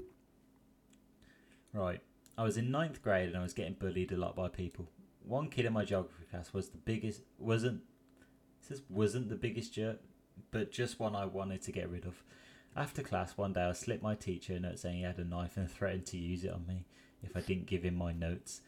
Right. 1.73 2.01
I 2.37 2.43
was 2.43 2.57
in 2.57 2.69
ninth 2.71 3.01
grade 3.01 3.29
and 3.29 3.37
I 3.37 3.43
was 3.43 3.53
getting 3.53 3.73
bullied 3.75 4.11
a 4.11 4.17
lot 4.17 4.35
by 4.35 4.49
people. 4.49 4.89
One 5.23 5.49
kid 5.49 5.65
in 5.65 5.71
my 5.73 5.85
geography 5.85 6.25
class 6.29 6.51
was 6.53 6.69
the 6.69 6.77
biggest 6.77 7.21
wasn't 7.39 7.81
it 8.61 8.67
says 8.67 8.81
wasn't 8.89 9.29
the 9.29 9.35
biggest 9.35 9.73
jerk 9.73 9.99
but 10.51 10.71
just 10.71 10.99
one 10.99 11.15
I 11.15 11.25
wanted 11.25 11.61
to 11.63 11.71
get 11.71 11.89
rid 11.89 12.05
of. 12.05 12.23
After 12.75 13.01
class 13.01 13.37
one 13.37 13.53
day, 13.53 13.61
I 13.63 13.71
slipped 13.73 14.03
my 14.03 14.15
teacher 14.15 14.53
a 14.53 14.59
note 14.59 14.79
saying 14.79 14.97
he 14.97 15.03
had 15.03 15.17
a 15.17 15.23
knife 15.23 15.57
and 15.57 15.69
threatened 15.71 16.05
to 16.07 16.17
use 16.17 16.43
it 16.43 16.51
on 16.51 16.67
me 16.67 16.85
if 17.23 17.35
I 17.35 17.41
didn't 17.41 17.67
give 17.67 17.83
him 17.83 17.95
my 17.95 18.11
notes. 18.11 18.61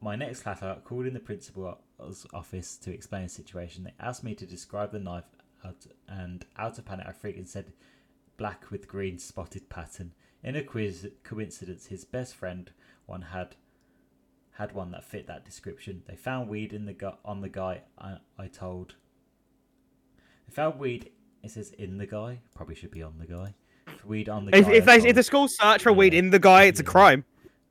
My 0.00 0.16
next 0.16 0.42
class, 0.42 0.62
I 0.62 0.74
called 0.84 1.06
in 1.06 1.14
the 1.14 1.20
principal's 1.20 2.26
office 2.34 2.76
to 2.78 2.92
explain 2.92 3.24
the 3.24 3.28
situation. 3.28 3.84
They 3.84 3.94
asked 4.00 4.24
me 4.24 4.34
to 4.34 4.46
describe 4.46 4.90
the 4.90 4.98
knife, 4.98 5.24
and 6.08 6.44
out 6.56 6.78
of 6.78 6.84
panic, 6.84 7.06
I 7.08 7.12
freaked 7.12 7.48
said 7.48 7.72
black 8.36 8.70
with 8.72 8.88
green 8.88 9.18
spotted 9.18 9.68
pattern. 9.68 10.12
In 10.42 10.56
a 10.56 10.62
quiz 10.64 11.08
coincidence, 11.22 11.86
his 11.86 12.04
best 12.04 12.34
friend 12.34 12.72
one 13.06 13.22
had 13.22 13.54
had 14.56 14.72
one 14.72 14.90
that 14.90 15.04
fit 15.04 15.28
that 15.28 15.44
description. 15.44 16.02
They 16.06 16.16
found 16.16 16.48
weed 16.48 16.72
in 16.72 16.84
the 16.84 16.92
gu- 16.92 17.16
on 17.24 17.40
the 17.40 17.48
guy. 17.48 17.82
I, 17.96 18.16
I 18.36 18.48
told. 18.48 18.96
They 20.52 20.56
found 20.56 20.78
weed. 20.78 21.10
It 21.42 21.50
says 21.50 21.70
in 21.78 21.96
the 21.96 22.06
guy. 22.06 22.40
Probably 22.54 22.74
should 22.74 22.90
be 22.90 23.02
on 23.02 23.14
the 23.18 23.26
guy. 23.26 23.54
If 23.86 24.04
Weed 24.04 24.28
on 24.28 24.44
the 24.44 24.54
If, 24.56 24.66
guy. 24.66 24.72
if, 24.72 24.84
they, 24.84 24.96
told. 24.98 25.06
if 25.08 25.14
the 25.16 25.22
school 25.22 25.48
search 25.48 25.82
for 25.82 25.92
weed 25.92 26.12
in 26.14 26.28
the 26.30 26.38
guy, 26.38 26.64
it's 26.64 26.78
a 26.80 26.84
crime. 26.84 27.24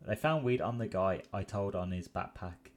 They 0.08 0.16
found 0.16 0.44
weed 0.44 0.62
on 0.62 0.80
the 0.80 0.88
guy 0.88 1.22
I 1.32 1.44
told 1.44 1.76
on 1.76 1.92
his 1.92 2.08
backpack. 2.08 2.72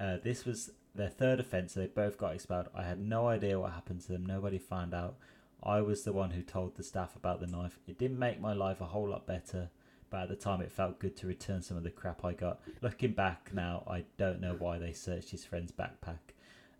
Uh, 0.00 0.18
this 0.22 0.44
was 0.44 0.70
their 0.94 1.08
third 1.08 1.40
offence. 1.40 1.74
so 1.74 1.80
They 1.80 1.86
both 1.86 2.16
got 2.16 2.34
expelled. 2.34 2.68
I 2.74 2.84
had 2.84 3.00
no 3.00 3.26
idea 3.26 3.58
what 3.58 3.72
happened 3.72 4.02
to 4.02 4.12
them. 4.12 4.24
Nobody 4.24 4.58
found 4.58 4.94
out. 4.94 5.16
I 5.64 5.80
was 5.80 6.04
the 6.04 6.12
one 6.12 6.30
who 6.30 6.42
told 6.42 6.76
the 6.76 6.84
staff 6.84 7.16
about 7.16 7.40
the 7.40 7.46
knife. 7.48 7.78
It 7.88 7.98
didn't 7.98 8.18
make 8.18 8.40
my 8.40 8.52
life 8.52 8.80
a 8.80 8.86
whole 8.86 9.08
lot 9.08 9.26
better, 9.26 9.68
but 10.10 10.22
at 10.22 10.28
the 10.28 10.36
time 10.36 10.60
it 10.60 10.70
felt 10.70 11.00
good 11.00 11.16
to 11.16 11.26
return 11.26 11.60
some 11.60 11.76
of 11.76 11.82
the 11.82 11.90
crap 11.90 12.24
I 12.24 12.34
got. 12.34 12.60
Looking 12.82 13.12
back 13.12 13.50
now, 13.52 13.82
I 13.90 14.04
don't 14.16 14.40
know 14.40 14.54
why 14.58 14.78
they 14.78 14.92
searched 14.92 15.30
his 15.30 15.44
friend's 15.44 15.72
backpack. 15.72 16.18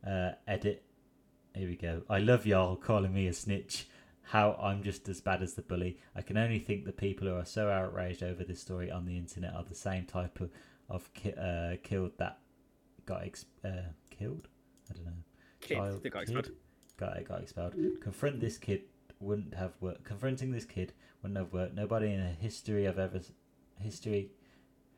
Uh, 0.06 0.32
edit. 0.46 0.84
Here 1.54 1.68
we 1.68 1.76
go. 1.76 2.02
I 2.10 2.18
love 2.18 2.46
y'all 2.46 2.76
calling 2.76 3.14
me 3.14 3.28
a 3.28 3.32
snitch. 3.32 3.86
How 4.22 4.54
I'm 4.60 4.82
just 4.82 5.08
as 5.08 5.20
bad 5.20 5.42
as 5.42 5.54
the 5.54 5.62
bully. 5.62 5.98
I 6.16 6.22
can 6.22 6.36
only 6.36 6.58
think 6.58 6.84
the 6.84 6.92
people 6.92 7.28
who 7.28 7.34
are 7.34 7.44
so 7.44 7.68
outraged 7.70 8.22
over 8.22 8.42
this 8.42 8.60
story 8.60 8.90
on 8.90 9.04
the 9.04 9.16
internet 9.16 9.54
are 9.54 9.62
the 9.64 9.74
same 9.74 10.06
type 10.06 10.40
of, 10.40 10.50
of 10.88 11.12
ki- 11.12 11.34
uh, 11.40 11.76
killed 11.82 12.12
that 12.18 12.38
got 13.04 13.22
ex- 13.24 13.44
uh, 13.64 13.92
killed. 14.10 14.48
I 14.90 14.94
don't 14.94 15.04
know. 15.04 15.12
Kid 15.60 15.76
Child- 15.76 16.02
that 16.02 16.10
got 16.10 16.22
expelled. 16.22 16.50
got 16.96 17.24
got 17.28 17.40
expelled. 17.42 17.74
Confront 18.00 18.40
this 18.40 18.56
kid 18.58 18.82
wouldn't 19.20 19.54
have 19.54 19.72
worked. 19.80 20.04
Confronting 20.04 20.50
this 20.50 20.64
kid 20.64 20.92
wouldn't 21.22 21.38
have 21.38 21.52
worked. 21.52 21.74
Nobody 21.74 22.12
in 22.12 22.20
a 22.20 22.30
history 22.30 22.86
of 22.86 22.98
ever 22.98 23.20
history. 23.78 24.30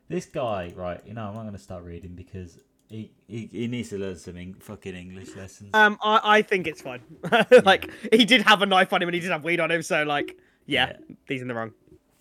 This 0.08 0.25
guy, 0.25 0.72
right? 0.76 1.02
You 1.04 1.14
know, 1.14 1.22
I'm 1.25 1.34
not 1.34 1.42
going 1.42 1.52
to 1.54 1.58
start 1.58 1.82
reading 1.84 2.14
because 2.14 2.60
he, 2.88 3.10
he 3.26 3.48
he 3.50 3.66
needs 3.66 3.88
to 3.90 3.98
learn 3.98 4.16
some 4.16 4.54
fucking 4.60 4.94
English 4.94 5.34
lessons. 5.36 5.70
Um, 5.74 5.98
I, 6.02 6.20
I 6.22 6.42
think 6.42 6.66
it's 6.66 6.80
fine. 6.80 7.00
like 7.64 7.90
he 8.12 8.24
did 8.24 8.42
have 8.42 8.62
a 8.62 8.66
knife 8.66 8.92
on 8.92 9.02
him 9.02 9.08
and 9.08 9.14
he 9.14 9.20
did 9.20 9.30
have 9.30 9.44
weed 9.44 9.60
on 9.60 9.70
him, 9.70 9.82
so 9.82 10.04
like, 10.04 10.36
yeah, 10.66 10.92
he's 11.26 11.42
in 11.42 11.48
the 11.48 11.54
wrong. 11.54 11.72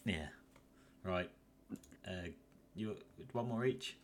yeah, 0.06 0.28
right. 1.04 1.30
Uh, 2.08 2.30
you 2.76 2.96
one 3.32 3.48
more 3.48 3.66
each. 3.66 3.98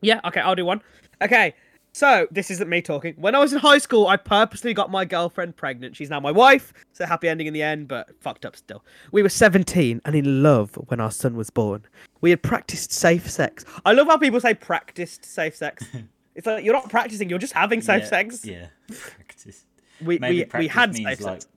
Yeah, 0.00 0.20
okay, 0.24 0.40
I'll 0.40 0.54
do 0.54 0.64
one. 0.64 0.82
Okay, 1.22 1.54
so 1.96 2.28
this 2.30 2.50
isn't 2.50 2.68
me 2.68 2.82
talking. 2.82 3.14
When 3.16 3.34
I 3.34 3.38
was 3.38 3.54
in 3.54 3.58
high 3.58 3.78
school, 3.78 4.06
I 4.06 4.18
purposely 4.18 4.74
got 4.74 4.90
my 4.90 5.06
girlfriend 5.06 5.56
pregnant. 5.56 5.96
She's 5.96 6.10
now 6.10 6.20
my 6.20 6.30
wife, 6.30 6.74
so 6.92 7.06
happy 7.06 7.26
ending 7.26 7.46
in 7.46 7.54
the 7.54 7.62
end, 7.62 7.88
but 7.88 8.10
fucked 8.20 8.44
up 8.44 8.54
still. 8.54 8.84
We 9.12 9.22
were 9.22 9.30
17 9.30 10.02
and 10.04 10.14
in 10.14 10.42
love 10.42 10.74
when 10.88 11.00
our 11.00 11.10
son 11.10 11.36
was 11.36 11.48
born. 11.48 11.86
We 12.20 12.28
had 12.28 12.42
practiced 12.42 12.92
safe 12.92 13.30
sex. 13.30 13.64
I 13.86 13.94
love 13.94 14.08
how 14.08 14.18
people 14.18 14.38
say 14.40 14.52
practiced 14.52 15.24
safe 15.24 15.56
sex. 15.56 15.86
it's 16.34 16.46
like 16.46 16.66
you're 16.66 16.74
not 16.74 16.90
practicing, 16.90 17.30
you're 17.30 17.38
just 17.38 17.54
having 17.54 17.80
safe 17.80 18.02
yeah, 18.02 18.08
sex. 18.08 18.44
Yeah, 18.44 18.66
practice. 18.88 19.64
We, 20.02 20.18
Maybe 20.18 20.46
we, 20.52 20.58
we 20.58 20.68
had 20.68 20.94
safe 20.94 21.06
like. 21.06 21.18
sex. 21.18 21.48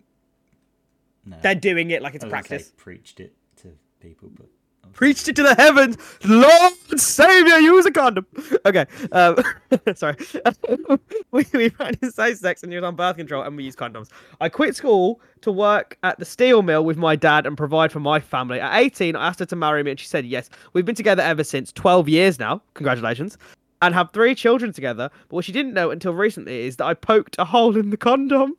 No, 1.25 1.36
They're 1.41 1.53
doing 1.53 1.91
it 1.91 2.01
like 2.01 2.15
it's 2.15 2.24
I 2.24 2.27
a 2.27 2.31
was 2.31 2.34
gonna 2.34 2.43
say 2.43 2.50
practice. 2.50 2.74
preached 2.77 3.19
it 3.19 3.36
to 3.58 3.74
people, 4.00 4.29
but 4.34 4.48
preached 4.93 5.27
it 5.27 5.36
to 5.38 5.43
the 5.43 5.55
heavens. 5.55 5.98
Lord 6.25 6.74
Savior, 6.98 7.58
use 7.60 7.86
a 7.86 7.91
condom. 7.91 8.25
Okay, 8.65 8.86
um, 9.13 9.38
sorry. 9.96 10.15
we 11.31 11.46
we 11.53 11.69
practiced 11.69 12.15
safe 12.15 12.38
sex 12.38 12.62
and 12.62 12.72
he 12.72 12.77
was 12.77 12.86
on 12.86 12.96
birth 12.96 13.17
control 13.17 13.43
and 13.43 13.55
we 13.55 13.63
used 13.63 13.77
condoms. 13.77 14.10
I 14.41 14.50
quit 14.50 14.75
school 14.75 15.22
to 15.41 15.51
work 15.51 15.98
at 16.03 16.19
the 16.19 16.25
steel 16.25 16.62
mill 16.62 16.84
with 16.84 16.98
my 16.98 17.15
dad 17.15 17.46
and 17.46 17.58
provide 17.58 17.91
for 17.91 18.00
my 18.00 18.19
family. 18.19 18.60
At 18.60 18.77
18, 18.77 19.15
I 19.15 19.27
asked 19.27 19.39
her 19.39 19.46
to 19.46 19.55
marry 19.55 19.81
me 19.84 19.91
and 19.91 20.00
she 20.00 20.08
said 20.08 20.25
yes. 20.25 20.50
We've 20.74 20.86
been 20.86 20.96
together 20.96 21.24
ever 21.24 21.43
since, 21.43 21.72
12 21.72 22.10
years 22.10 22.39
now. 22.39 22.62
Congratulations. 22.74 23.38
And 23.81 23.93
have 23.93 24.12
three 24.12 24.36
children 24.36 24.74
together. 24.74 25.10
But 25.29 25.36
what 25.36 25.46
she 25.46 25.53
didn't 25.53 25.74
know 25.74 25.89
until 25.89 26.13
recently 26.13 26.65
is 26.65 26.75
that 26.77 26.86
I 26.86 26.93
poked 26.93 27.38
a 27.39 27.46
hole 27.46 27.77
in 27.77 27.91
the 27.91 27.98
condom. 27.98 28.55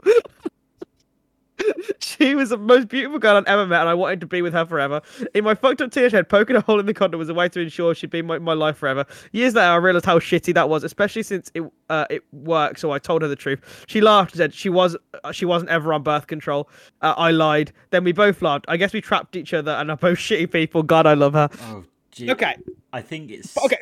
she 2.01 2.35
was 2.35 2.51
the 2.51 2.57
most 2.57 2.89
beautiful 2.89 3.19
girl 3.19 3.37
I'd 3.37 3.47
ever 3.47 3.67
met, 3.67 3.81
and 3.81 3.89
I 3.89 3.95
wanted 3.95 4.21
to 4.21 4.27
be 4.27 4.43
with 4.43 4.53
her 4.53 4.65
forever. 4.67 5.01
In 5.35 5.45
my 5.45 5.55
fucked 5.55 5.81
up 5.81 5.91
teenage 5.91 6.13
head, 6.13 6.29
poking 6.29 6.57
a 6.57 6.61
hole 6.61 6.81
in 6.81 6.87
the 6.87 6.95
condom 6.95 7.19
was 7.19 7.29
a 7.29 7.35
way 7.35 7.49
to 7.49 7.61
ensure 7.61 7.95
she'd 7.95 8.11
be 8.11 8.23
my, 8.23 8.39
my 8.39 8.53
life 8.53 8.77
forever. 8.77 9.05
Years 9.33 9.55
later, 9.55 9.69
I 9.69 9.77
realized 9.77 10.05
how 10.07 10.19
shitty 10.19 10.55
that 10.55 10.69
was, 10.69 10.85
especially 10.85 11.23
since 11.23 11.51
it 11.55 11.63
uh, 11.89 12.07
it 12.11 12.23
worked. 12.33 12.81
So 12.81 12.93
I 12.93 12.99
told 12.99 13.23
her 13.23 13.29
the 13.29 13.37
truth. 13.37 13.85
She 13.89 14.01
laughed 14.01 14.33
and 14.33 14.39
said 14.39 14.55
she 14.55 14.69
was 14.69 14.97
uh, 15.25 15.33
she 15.33 15.45
wasn't 15.45 15.71
ever 15.71 15.93
on 15.93 16.03
birth 16.03 16.27
control. 16.27 16.69
Uh, 17.03 17.15
I 17.17 17.31
lied. 17.31 17.73
Then 17.91 18.05
we 18.05 18.13
both 18.13 18.43
laughed. 18.43 18.65
I 18.69 18.77
guess 18.77 18.93
we 18.93 19.01
trapped 19.01 19.37
each 19.37 19.53
other, 19.55 19.73
and 19.73 19.91
are 19.91 19.97
both 19.97 20.19
shitty 20.27 20.51
people. 20.53 20.83
God, 20.83 21.07
I 21.07 21.15
love 21.15 21.33
her. 21.35 21.49
oh, 21.63 21.85
gee, 22.11 22.31
Okay, 22.31 22.57
I 22.93 23.03
think 23.03 23.31
it's 23.31 23.57
okay. 23.65 23.79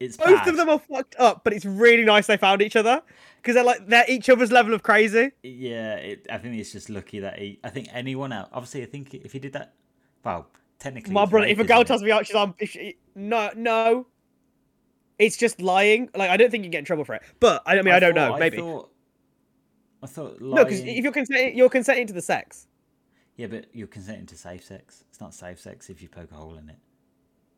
It's 0.00 0.16
Both 0.16 0.28
bad. 0.28 0.48
of 0.48 0.56
them 0.56 0.70
are 0.70 0.78
fucked 0.78 1.14
up, 1.18 1.44
but 1.44 1.52
it's 1.52 1.66
really 1.66 2.04
nice 2.04 2.26
they 2.26 2.38
found 2.38 2.62
each 2.62 2.74
other 2.74 3.02
because 3.36 3.54
they're 3.54 3.64
like 3.64 3.86
they're 3.86 4.06
each 4.08 4.30
other's 4.30 4.50
level 4.50 4.72
of 4.72 4.82
crazy. 4.82 5.30
Yeah, 5.42 5.96
it, 5.96 6.26
I 6.30 6.38
think 6.38 6.56
it's 6.56 6.72
just 6.72 6.88
lucky 6.88 7.20
that 7.20 7.38
he. 7.38 7.60
I 7.62 7.68
think 7.68 7.88
anyone 7.92 8.32
else. 8.32 8.48
Obviously, 8.50 8.82
I 8.82 8.86
think 8.86 9.12
if 9.12 9.32
he 9.32 9.38
did 9.38 9.52
that, 9.52 9.74
well, 10.24 10.48
technically, 10.78 11.12
My 11.12 11.26
brother, 11.26 11.44
rape, 11.46 11.58
if 11.58 11.64
a 11.64 11.68
girl 11.68 11.84
tells 11.84 12.02
me 12.02 12.10
out, 12.10 12.26
she's 12.26 12.34
on. 12.34 12.54
She, 12.64 12.96
no, 13.14 13.50
no. 13.54 14.06
It's 15.18 15.36
just 15.36 15.60
lying. 15.60 16.08
Like 16.16 16.30
I 16.30 16.38
don't 16.38 16.50
think 16.50 16.64
you 16.64 16.70
get 16.70 16.78
in 16.78 16.84
trouble 16.86 17.04
for 17.04 17.14
it. 17.14 17.22
But 17.38 17.62
I, 17.66 17.78
I 17.78 17.82
mean, 17.82 17.92
I, 17.92 18.00
don't 18.00 18.14
know. 18.14 18.38
Maybe 18.38 18.56
I 18.56 18.60
thought, 18.60 18.90
I 20.02 20.06
thought 20.06 20.40
no, 20.40 20.64
because 20.64 20.80
if 20.80 21.04
you're 21.04 21.12
consenting, 21.12 21.58
you're 21.58 21.68
consenting 21.68 22.06
to 22.06 22.14
the 22.14 22.22
sex. 22.22 22.68
yeah, 23.36 23.48
but 23.48 23.66
you're 23.74 23.86
consenting 23.86 24.24
to 24.26 24.36
safe 24.38 24.64
sex. 24.64 25.04
It's 25.10 25.20
not 25.20 25.34
safe 25.34 25.60
sex 25.60 25.90
if 25.90 26.00
you 26.00 26.08
poke 26.08 26.32
a 26.32 26.36
hole 26.36 26.56
in 26.56 26.70
it. 26.70 26.78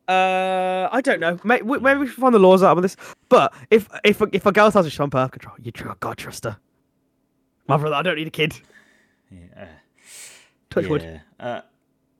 Uh, 0.07 0.89
I 0.91 1.01
don't 1.01 1.19
know. 1.19 1.39
Maybe, 1.43 1.63
maybe 1.63 1.99
we 1.99 2.07
should 2.07 2.17
find 2.17 2.35
the 2.35 2.39
laws 2.39 2.61
out 2.61 2.77
of 2.77 2.83
this. 2.83 2.97
But 3.29 3.53
if 3.69 3.87
if 4.03 4.21
if 4.33 4.45
a 4.45 4.51
girl 4.51 4.71
tells 4.71 4.85
me 4.85 4.89
she's 4.89 4.99
on 4.99 5.09
birth 5.09 5.31
control, 5.31 5.55
you 5.61 5.71
God 5.99 6.17
trust 6.17 6.43
her. 6.43 6.57
My 7.67 7.77
brother, 7.77 7.95
I 7.95 8.01
don't 8.01 8.15
need 8.17 8.27
a 8.27 8.31
kid. 8.31 8.59
Yeah. 9.31 9.39
uh, 9.57 9.65
Touch 10.69 10.87
wood. 10.87 11.21
Uh, 11.39 11.61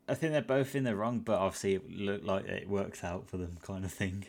I 0.08 0.13
think 0.16 0.32
they're 0.34 0.42
both 0.42 0.75
in 0.75 0.84
the 0.84 0.96
wrong, 0.96 1.20
but 1.20 1.40
obviously 1.40 1.75
it 1.75 1.90
looked 1.90 2.25
like 2.25 2.46
it 2.46 2.70
works 2.70 3.04
out 3.04 3.28
for 3.28 3.38
them, 3.38 3.58
kind 3.62 3.84
of 3.84 3.92
thing. 3.92 4.25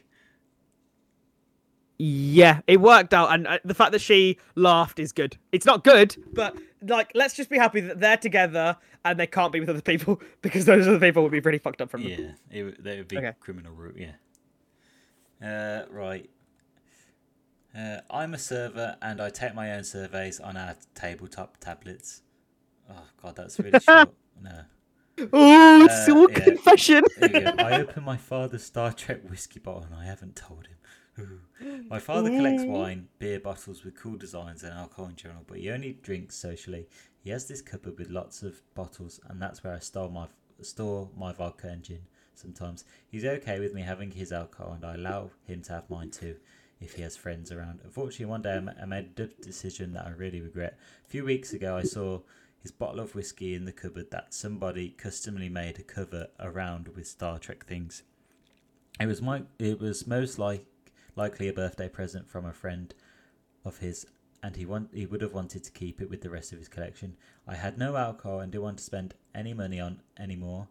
Yeah, 1.98 2.60
it 2.66 2.80
worked 2.80 3.14
out, 3.14 3.32
and 3.32 3.46
uh, 3.46 3.58
the 3.64 3.74
fact 3.74 3.92
that 3.92 4.00
she 4.00 4.38
laughed 4.56 4.98
is 4.98 5.12
good. 5.12 5.36
It's 5.52 5.64
not 5.64 5.84
good, 5.84 6.16
but 6.32 6.56
like, 6.82 7.12
let's 7.14 7.34
just 7.34 7.48
be 7.48 7.56
happy 7.56 7.80
that 7.82 8.00
they're 8.00 8.16
together 8.16 8.76
and 9.04 9.18
they 9.20 9.26
can't 9.28 9.52
be 9.52 9.60
with 9.60 9.68
other 9.68 9.80
people 9.80 10.20
because 10.42 10.64
those 10.64 10.88
other 10.88 10.98
people 10.98 11.22
would 11.22 11.30
be 11.32 11.40
pretty 11.40 11.58
fucked 11.58 11.80
up 11.80 11.90
from 11.90 12.02
them. 12.02 12.10
Yeah, 12.50 12.58
it, 12.58 12.62
would- 12.64 12.82
that 12.84 12.98
would 12.98 13.08
be 13.08 13.18
Okay. 13.18 13.32
criminal 13.38 13.72
route. 13.72 13.96
Yeah. 13.96 14.12
Uh, 15.42 15.84
right. 15.90 16.28
Uh, 17.76 17.98
I'm 18.10 18.34
a 18.34 18.38
server 18.38 18.96
and 19.02 19.20
I 19.20 19.30
take 19.30 19.54
my 19.54 19.72
own 19.72 19.84
surveys 19.84 20.38
on 20.40 20.56
our 20.56 20.76
tabletop 20.94 21.58
tablets. 21.58 22.22
Oh 22.90 23.02
god, 23.22 23.36
that's 23.36 23.58
really 23.58 23.78
short. 23.80 24.14
No. 24.42 24.62
Oh, 25.32 25.84
it's 25.84 26.08
Uh, 26.08 26.14
all 26.14 26.30
yeah. 26.30 26.38
confession. 26.40 27.02
There 27.18 27.32
you 27.34 27.40
go. 27.40 27.54
I 27.58 27.80
open 27.80 28.04
my 28.04 28.16
father's 28.16 28.64
Star 28.64 28.92
Trek 28.92 29.20
whiskey 29.28 29.58
bottle 29.60 29.82
and 29.84 29.94
I 29.94 30.04
haven't 30.04 30.36
told 30.36 30.66
him. 30.66 30.76
My 31.88 31.99
father 31.99 32.30
collects 32.30 32.64
wine, 32.64 33.09
beer 33.18 33.40
bottles 33.40 33.85
with 33.85 33.94
cool 33.94 34.16
designs 34.16 34.62
and 34.62 34.73
alcohol 34.73 35.06
in 35.06 35.16
general, 35.16 35.44
but 35.47 35.59
he 35.59 35.71
only 35.71 35.99
drinks 36.02 36.37
socially. 36.37 36.88
He 37.23 37.30
has 37.30 37.47
this 37.47 37.62
cupboard 37.62 37.99
with 37.99 38.11
lots 38.11 38.42
of 38.42 38.61
bottles, 38.75 39.21
and 39.28 39.40
that's 39.40 39.62
where 39.62 39.75
I 39.75 39.78
store 39.78 40.11
my 40.11 40.26
store 40.61 41.11
my 41.16 41.33
vodka 41.33 41.68
and 41.68 41.83
gin. 41.83 42.02
Sometimes 42.35 42.85
he's 43.09 43.25
okay 43.25 43.61
with 43.61 43.75
me 43.75 43.83
having 43.83 44.11
his 44.11 44.33
alcohol, 44.33 44.73
and 44.73 44.85
I 44.85 44.94
allow 44.94 45.30
him 45.47 45.62
to 45.62 45.73
have 45.73 45.88
mine 45.88 46.11
too, 46.11 46.37
if 46.80 46.94
he 46.94 47.02
has 47.02 47.16
friends 47.16 47.52
around. 47.52 47.80
Unfortunately, 47.85 48.26
one 48.26 48.42
day 48.42 48.61
I 48.80 48.85
made 48.85 49.18
a 49.18 49.26
decision 49.26 49.92
that 49.92 50.06
I 50.06 50.11
really 50.11 50.40
regret. 50.40 50.78
A 51.06 51.09
few 51.09 51.25
weeks 51.25 51.52
ago, 51.52 51.76
I 51.76 51.83
saw 51.83 52.21
his 52.61 52.73
bottle 52.73 53.00
of 53.00 53.14
whiskey 53.14 53.54
in 53.54 53.66
the 53.66 53.73
cupboard 53.73 54.11
that 54.11 54.35
somebody 54.35 54.90
customly 54.90 55.49
made 55.49 55.78
a 55.78 55.83
cover 55.83 56.28
around 56.40 56.88
with 56.88 57.06
Star 57.06 57.38
Trek 57.38 57.66
things. 57.66 58.02
It 58.99 59.06
was 59.06 59.21
my 59.21 59.42
it 59.59 59.80
was 59.80 60.06
most 60.06 60.38
like 60.38 60.64
likely 61.16 61.49
a 61.49 61.52
birthday 61.52 61.88
present 61.88 62.28
from 62.28 62.44
a 62.44 62.52
friend 62.52 62.94
of 63.64 63.78
his 63.78 64.06
and 64.42 64.56
he 64.56 64.66
want 64.66 64.90
he 64.92 65.06
would 65.06 65.23
have 65.23 65.33
wanted 65.33 65.64
to 65.64 65.71
keep 65.71 66.00
it 66.00 66.11
with 66.11 66.21
the 66.21 66.30
rest 66.30 66.52
of 66.52 66.59
his 66.59 66.68
collection. 66.68 67.16
I 67.49 67.54
had 67.54 67.78
no 67.78 67.97
alcohol 67.97 68.40
and 68.40 68.52
didn't 68.52 68.64
want 68.64 68.78
to 68.78 68.85
spend 68.85 69.14
any 69.35 69.54
money 69.54 69.80
on 69.80 70.02
anymore. 70.18 70.68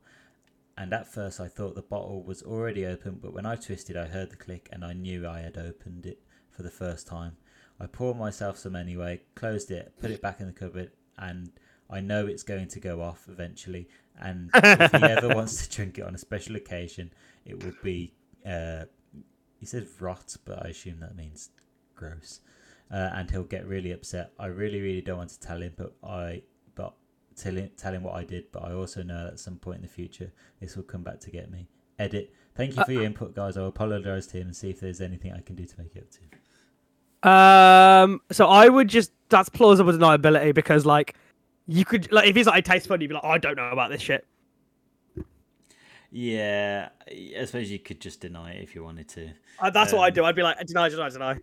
And 0.77 0.93
at 0.93 1.11
first 1.11 1.39
I 1.39 1.47
thought 1.47 1.75
the 1.75 1.81
bottle 1.81 2.23
was 2.23 2.43
already 2.43 2.85
open, 2.85 3.19
but 3.21 3.33
when 3.33 3.45
I 3.45 3.55
twisted 3.55 3.97
I 3.97 4.05
heard 4.05 4.29
the 4.29 4.35
click 4.35 4.69
and 4.71 4.85
I 4.85 4.93
knew 4.93 5.27
I 5.27 5.39
had 5.39 5.57
opened 5.57 6.05
it 6.05 6.19
for 6.51 6.61
the 6.61 6.69
first 6.69 7.07
time. 7.07 7.37
I 7.79 7.87
poured 7.87 8.17
myself 8.17 8.59
some 8.59 8.75
anyway, 8.75 9.21
closed 9.33 9.71
it, 9.71 9.93
put 9.99 10.11
it 10.11 10.21
back 10.21 10.39
in 10.39 10.45
the 10.45 10.53
cupboard, 10.53 10.91
and 11.17 11.51
I 11.89 11.99
know 11.99 12.27
it's 12.27 12.43
going 12.43 12.67
to 12.69 12.79
go 12.79 13.01
off 13.01 13.25
eventually. 13.27 13.89
And 14.19 14.51
if 14.53 14.91
he 14.91 15.03
ever 15.03 15.27
wants 15.35 15.65
to 15.65 15.75
drink 15.75 15.97
it 15.97 16.03
on 16.05 16.13
a 16.13 16.19
special 16.19 16.55
occasion, 16.55 17.11
it 17.45 17.63
will 17.63 17.73
be. 17.83 18.13
Uh, 18.45 18.85
he 19.63 19.67
said 19.67 19.87
rot, 20.01 20.35
but 20.43 20.65
I 20.65 20.71
assume 20.71 20.99
that 20.99 21.15
means 21.15 21.49
gross. 21.95 22.41
Uh, 22.91 23.11
and 23.13 23.31
he'll 23.31 23.43
get 23.43 23.65
really 23.65 23.91
upset. 23.91 24.33
I 24.37 24.47
really, 24.47 24.81
really 24.81 24.99
don't 24.99 25.19
want 25.19 25.29
to 25.29 25.39
tell 25.39 25.61
him, 25.61 25.71
but 25.77 25.93
I, 26.03 26.41
but 26.75 26.93
tell 27.37 27.55
him, 27.55 27.69
tell 27.77 27.93
him 27.93 28.03
what 28.03 28.15
I 28.15 28.25
did. 28.25 28.51
But 28.51 28.65
I 28.65 28.73
also 28.73 29.03
know 29.03 29.27
at 29.27 29.39
some 29.39 29.55
point 29.55 29.77
in 29.77 29.83
the 29.83 29.87
future 29.87 30.33
this 30.59 30.75
will 30.75 30.83
come 30.83 31.01
back 31.01 31.21
to 31.21 31.31
get 31.31 31.49
me. 31.49 31.69
Edit. 31.97 32.33
Thank 32.55 32.75
you 32.75 32.83
for 32.83 32.91
your 32.91 33.03
input, 33.03 33.35
guys. 33.35 33.55
I'll 33.55 33.67
apologise 33.67 34.27
to 34.27 34.37
him 34.37 34.47
and 34.47 34.55
see 34.55 34.69
if 34.69 34.81
there's 34.81 34.99
anything 34.99 35.31
I 35.31 35.39
can 35.39 35.55
do 35.55 35.63
to 35.63 35.79
make 35.79 35.95
it 35.95 36.03
up 36.03 36.11
to 36.11 36.19
him. 36.19 37.31
Um, 37.31 38.21
so 38.33 38.47
I 38.47 38.67
would 38.67 38.89
just 38.89 39.13
that's 39.29 39.47
plausible 39.47 39.93
deniability 39.93 40.53
because 40.53 40.85
like 40.85 41.15
you 41.67 41.85
could 41.85 42.11
like 42.11 42.27
if 42.27 42.35
he's 42.35 42.47
like 42.47 42.59
it 42.59 42.65
tastes 42.65 42.85
funny, 42.85 43.05
you'd 43.05 43.07
be 43.07 43.13
like, 43.13 43.23
oh, 43.23 43.29
I 43.29 43.37
don't 43.37 43.55
know 43.55 43.69
about 43.69 43.91
this 43.91 44.01
shit. 44.01 44.27
Yeah, 46.15 46.89
I 47.09 47.43
suppose 47.45 47.71
you 47.71 47.79
could 47.79 47.99
just 47.99 48.21
deny 48.21 48.51
it 48.53 48.61
if 48.61 48.75
you 48.75 48.83
wanted 48.83 49.09
to. 49.09 49.31
Uh, 49.59 49.71
that's 49.71 49.91
what 49.91 50.01
I 50.03 50.09
Um, 50.09 50.13
do. 50.13 50.25
I'd 50.25 50.35
be 50.35 50.43
like, 50.43 50.59
deny, 50.67 50.87
deny, 50.87 51.09
deny. 51.09 51.37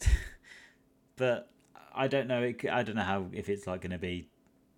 but 1.16 1.50
I 1.94 2.08
don't 2.08 2.26
know. 2.26 2.42
It, 2.42 2.64
I 2.70 2.82
don't 2.82 2.96
know 2.96 3.02
how 3.02 3.26
if 3.32 3.50
it's 3.50 3.66
like 3.66 3.82
going 3.82 3.92
to 3.92 3.98
be. 3.98 4.28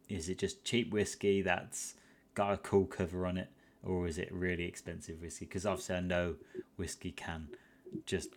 Is 0.08 0.28
it 0.28 0.38
just 0.38 0.64
cheap 0.64 0.92
whiskey 0.92 1.42
that's 1.42 1.94
got 2.34 2.52
a 2.54 2.56
cool 2.56 2.86
cover 2.86 3.24
on 3.24 3.36
it, 3.38 3.48
or 3.84 4.08
is 4.08 4.18
it 4.18 4.28
really 4.32 4.64
expensive 4.64 5.20
whiskey? 5.20 5.44
Because 5.46 5.64
obviously 5.64 5.94
I 5.96 6.00
know 6.00 6.34
whiskey 6.76 7.12
can 7.12 7.48
just 8.04 8.30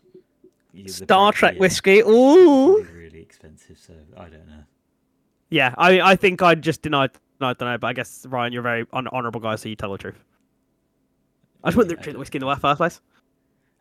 Star 0.86 1.32
Trek 1.34 1.60
whiskey. 1.60 2.02
Ooh. 2.02 2.84
really 2.84 3.20
expensive. 3.22 3.80
So 3.80 3.94
I 4.16 4.30
don't 4.30 4.48
know. 4.48 4.64
Yeah, 5.50 5.74
I 5.76 6.02
I 6.02 6.16
think 6.16 6.44
I'd 6.44 6.62
just 6.62 6.84
deny. 6.84 7.06
I 7.42 7.54
don't 7.54 7.62
know, 7.62 7.78
But 7.80 7.88
I 7.88 7.94
guess 7.94 8.26
Ryan, 8.28 8.54
you're 8.54 8.60
a 8.60 8.64
very 8.64 8.86
hon- 8.94 9.08
honourable 9.08 9.40
guy, 9.40 9.56
so 9.56 9.70
you 9.70 9.76
tell 9.76 9.92
the 9.92 9.98
truth. 9.98 10.24
I 11.64 11.70
just 11.70 11.78
wouldn't 11.78 11.92
Yeah, 11.92 12.00
I 12.00 12.04
drink 12.04 12.16
the 12.16 12.20
whiskey 12.20 12.38
in 12.38 12.46
the 12.46 12.56
first 12.56 12.78
place. 12.78 13.02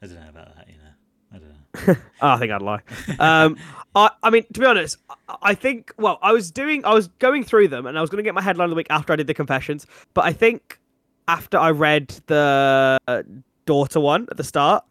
I 0.03 0.07
don't 0.07 0.17
know 0.17 0.29
about 0.29 0.57
that. 0.57 0.69
You 0.69 0.75
know, 0.75 1.35
I 1.35 1.39
don't 1.39 1.49
know. 1.49 2.03
Oh, 2.21 2.29
I 2.29 2.37
think 2.39 2.53
I'd 2.53 2.63
lie. 2.63 2.81
Um, 3.19 3.57
I, 3.95 4.11
I 4.23 4.31
mean, 4.31 4.45
to 4.53 4.61
be 4.61 4.67
honest, 4.67 4.99
I, 5.09 5.37
I 5.43 5.55
think. 5.55 5.93
Well, 5.99 6.19
I 6.23 6.33
was 6.33 6.51
doing, 6.51 6.85
I 6.85 6.95
was 6.95 7.09
going 7.19 7.45
through 7.45 7.69
them, 7.69 7.87
and 7.87 7.99
I 7.99 8.01
was 8.01 8.11
going 8.11 8.19
to 8.19 8.23
get 8.23 8.35
my 8.35 8.43
headline 8.43 8.67
of 8.67 8.71
the 8.71 8.77
week 8.77 8.89
after 8.91 9.13
I 9.13 9.17
did 9.17 9.27
the 9.27 9.35
confessions. 9.35 9.87
But 10.15 10.25
I 10.25 10.33
think 10.33 10.79
after 11.27 11.59
I 11.59 11.71
read 11.71 12.09
the 12.27 12.99
uh, 13.07 13.23
daughter 13.67 14.01
one 14.01 14.27
at 14.31 14.37
the 14.37 14.45
start, 14.45 14.85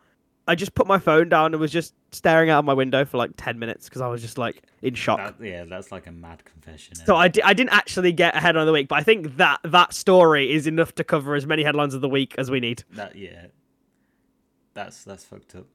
I 0.47 0.55
just 0.55 0.73
put 0.75 0.87
my 0.87 0.97
phone 0.99 1.29
down 1.29 1.53
and 1.53 1.59
was 1.59 1.71
just 1.71 1.93
staring 2.11 2.49
out 2.49 2.59
of 2.59 2.65
my 2.65 2.73
window 2.73 3.03
for 3.05 3.17
like 3.17 3.31
ten 3.37 3.59
minutes 3.59 3.85
because 3.89 4.01
I 4.01 4.07
was 4.07 4.21
just 4.21 4.37
like 4.37 4.63
in 4.81 4.93
shock. 4.95 5.17
That, 5.17 5.45
yeah, 5.45 5.65
that's 5.65 5.91
like 5.91 6.07
a 6.07 6.11
mad 6.11 6.43
confession. 6.45 6.95
So 6.95 7.15
I, 7.15 7.27
di- 7.27 7.41
I 7.43 7.53
didn't 7.53 7.73
actually 7.73 8.11
get 8.13 8.35
a 8.35 8.39
headline 8.39 8.61
of 8.61 8.67
the 8.67 8.73
week, 8.73 8.87
but 8.87 8.95
I 8.97 9.03
think 9.03 9.37
that 9.37 9.59
that 9.63 9.93
story 9.93 10.51
is 10.51 10.65
enough 10.67 10.95
to 10.95 11.03
cover 11.03 11.35
as 11.35 11.45
many 11.45 11.63
headlines 11.63 11.93
of 11.93 12.01
the 12.01 12.09
week 12.09 12.33
as 12.37 12.49
we 12.49 12.59
need. 12.59 12.83
that 12.93 13.15
yeah, 13.15 13.47
that's 14.73 15.03
that's 15.03 15.25
fucked 15.25 15.55
up. 15.55 15.65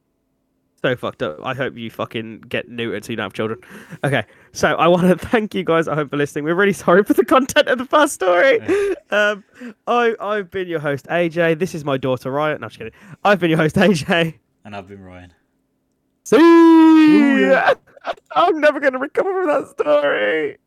So 0.84 0.96
fucked 0.96 1.22
up. 1.22 1.38
I 1.44 1.54
hope 1.54 1.76
you 1.76 1.90
fucking 1.92 2.40
get 2.48 2.68
neutered 2.68 3.04
so 3.04 3.12
you 3.12 3.16
don't 3.16 3.26
have 3.26 3.32
children. 3.34 3.60
Okay, 4.02 4.24
so 4.50 4.74
I 4.74 4.88
want 4.88 5.02
to 5.06 5.16
thank 5.28 5.54
you 5.54 5.62
guys. 5.62 5.86
I 5.86 5.94
hope 5.94 6.10
for 6.10 6.16
listening. 6.16 6.44
We're 6.44 6.56
really 6.56 6.72
sorry 6.72 7.04
for 7.04 7.12
the 7.12 7.24
content 7.24 7.68
of 7.68 7.78
the 7.78 7.84
first 7.84 8.14
story. 8.14 8.60
Um, 9.12 9.44
I 9.86 10.14
I've 10.20 10.50
been 10.50 10.68
your 10.68 10.80
host 10.80 11.06
AJ. 11.08 11.58
This 11.58 11.74
is 11.74 11.84
my 11.84 11.98
daughter 11.98 12.30
Riot. 12.30 12.62
No, 12.62 12.68
just 12.68 12.78
kidding. 12.78 12.94
I've 13.22 13.38
been 13.38 13.50
your 13.50 13.58
host 13.58 13.76
AJ. 13.76 14.38
And 14.64 14.76
I've 14.76 14.88
been 14.88 15.02
Ryan. 15.02 15.32
See, 16.24 16.36
I'm 18.36 18.60
never 18.60 18.80
gonna 18.80 18.98
recover 18.98 19.32
from 19.32 19.46
that 19.48 19.70
story. 19.70 20.58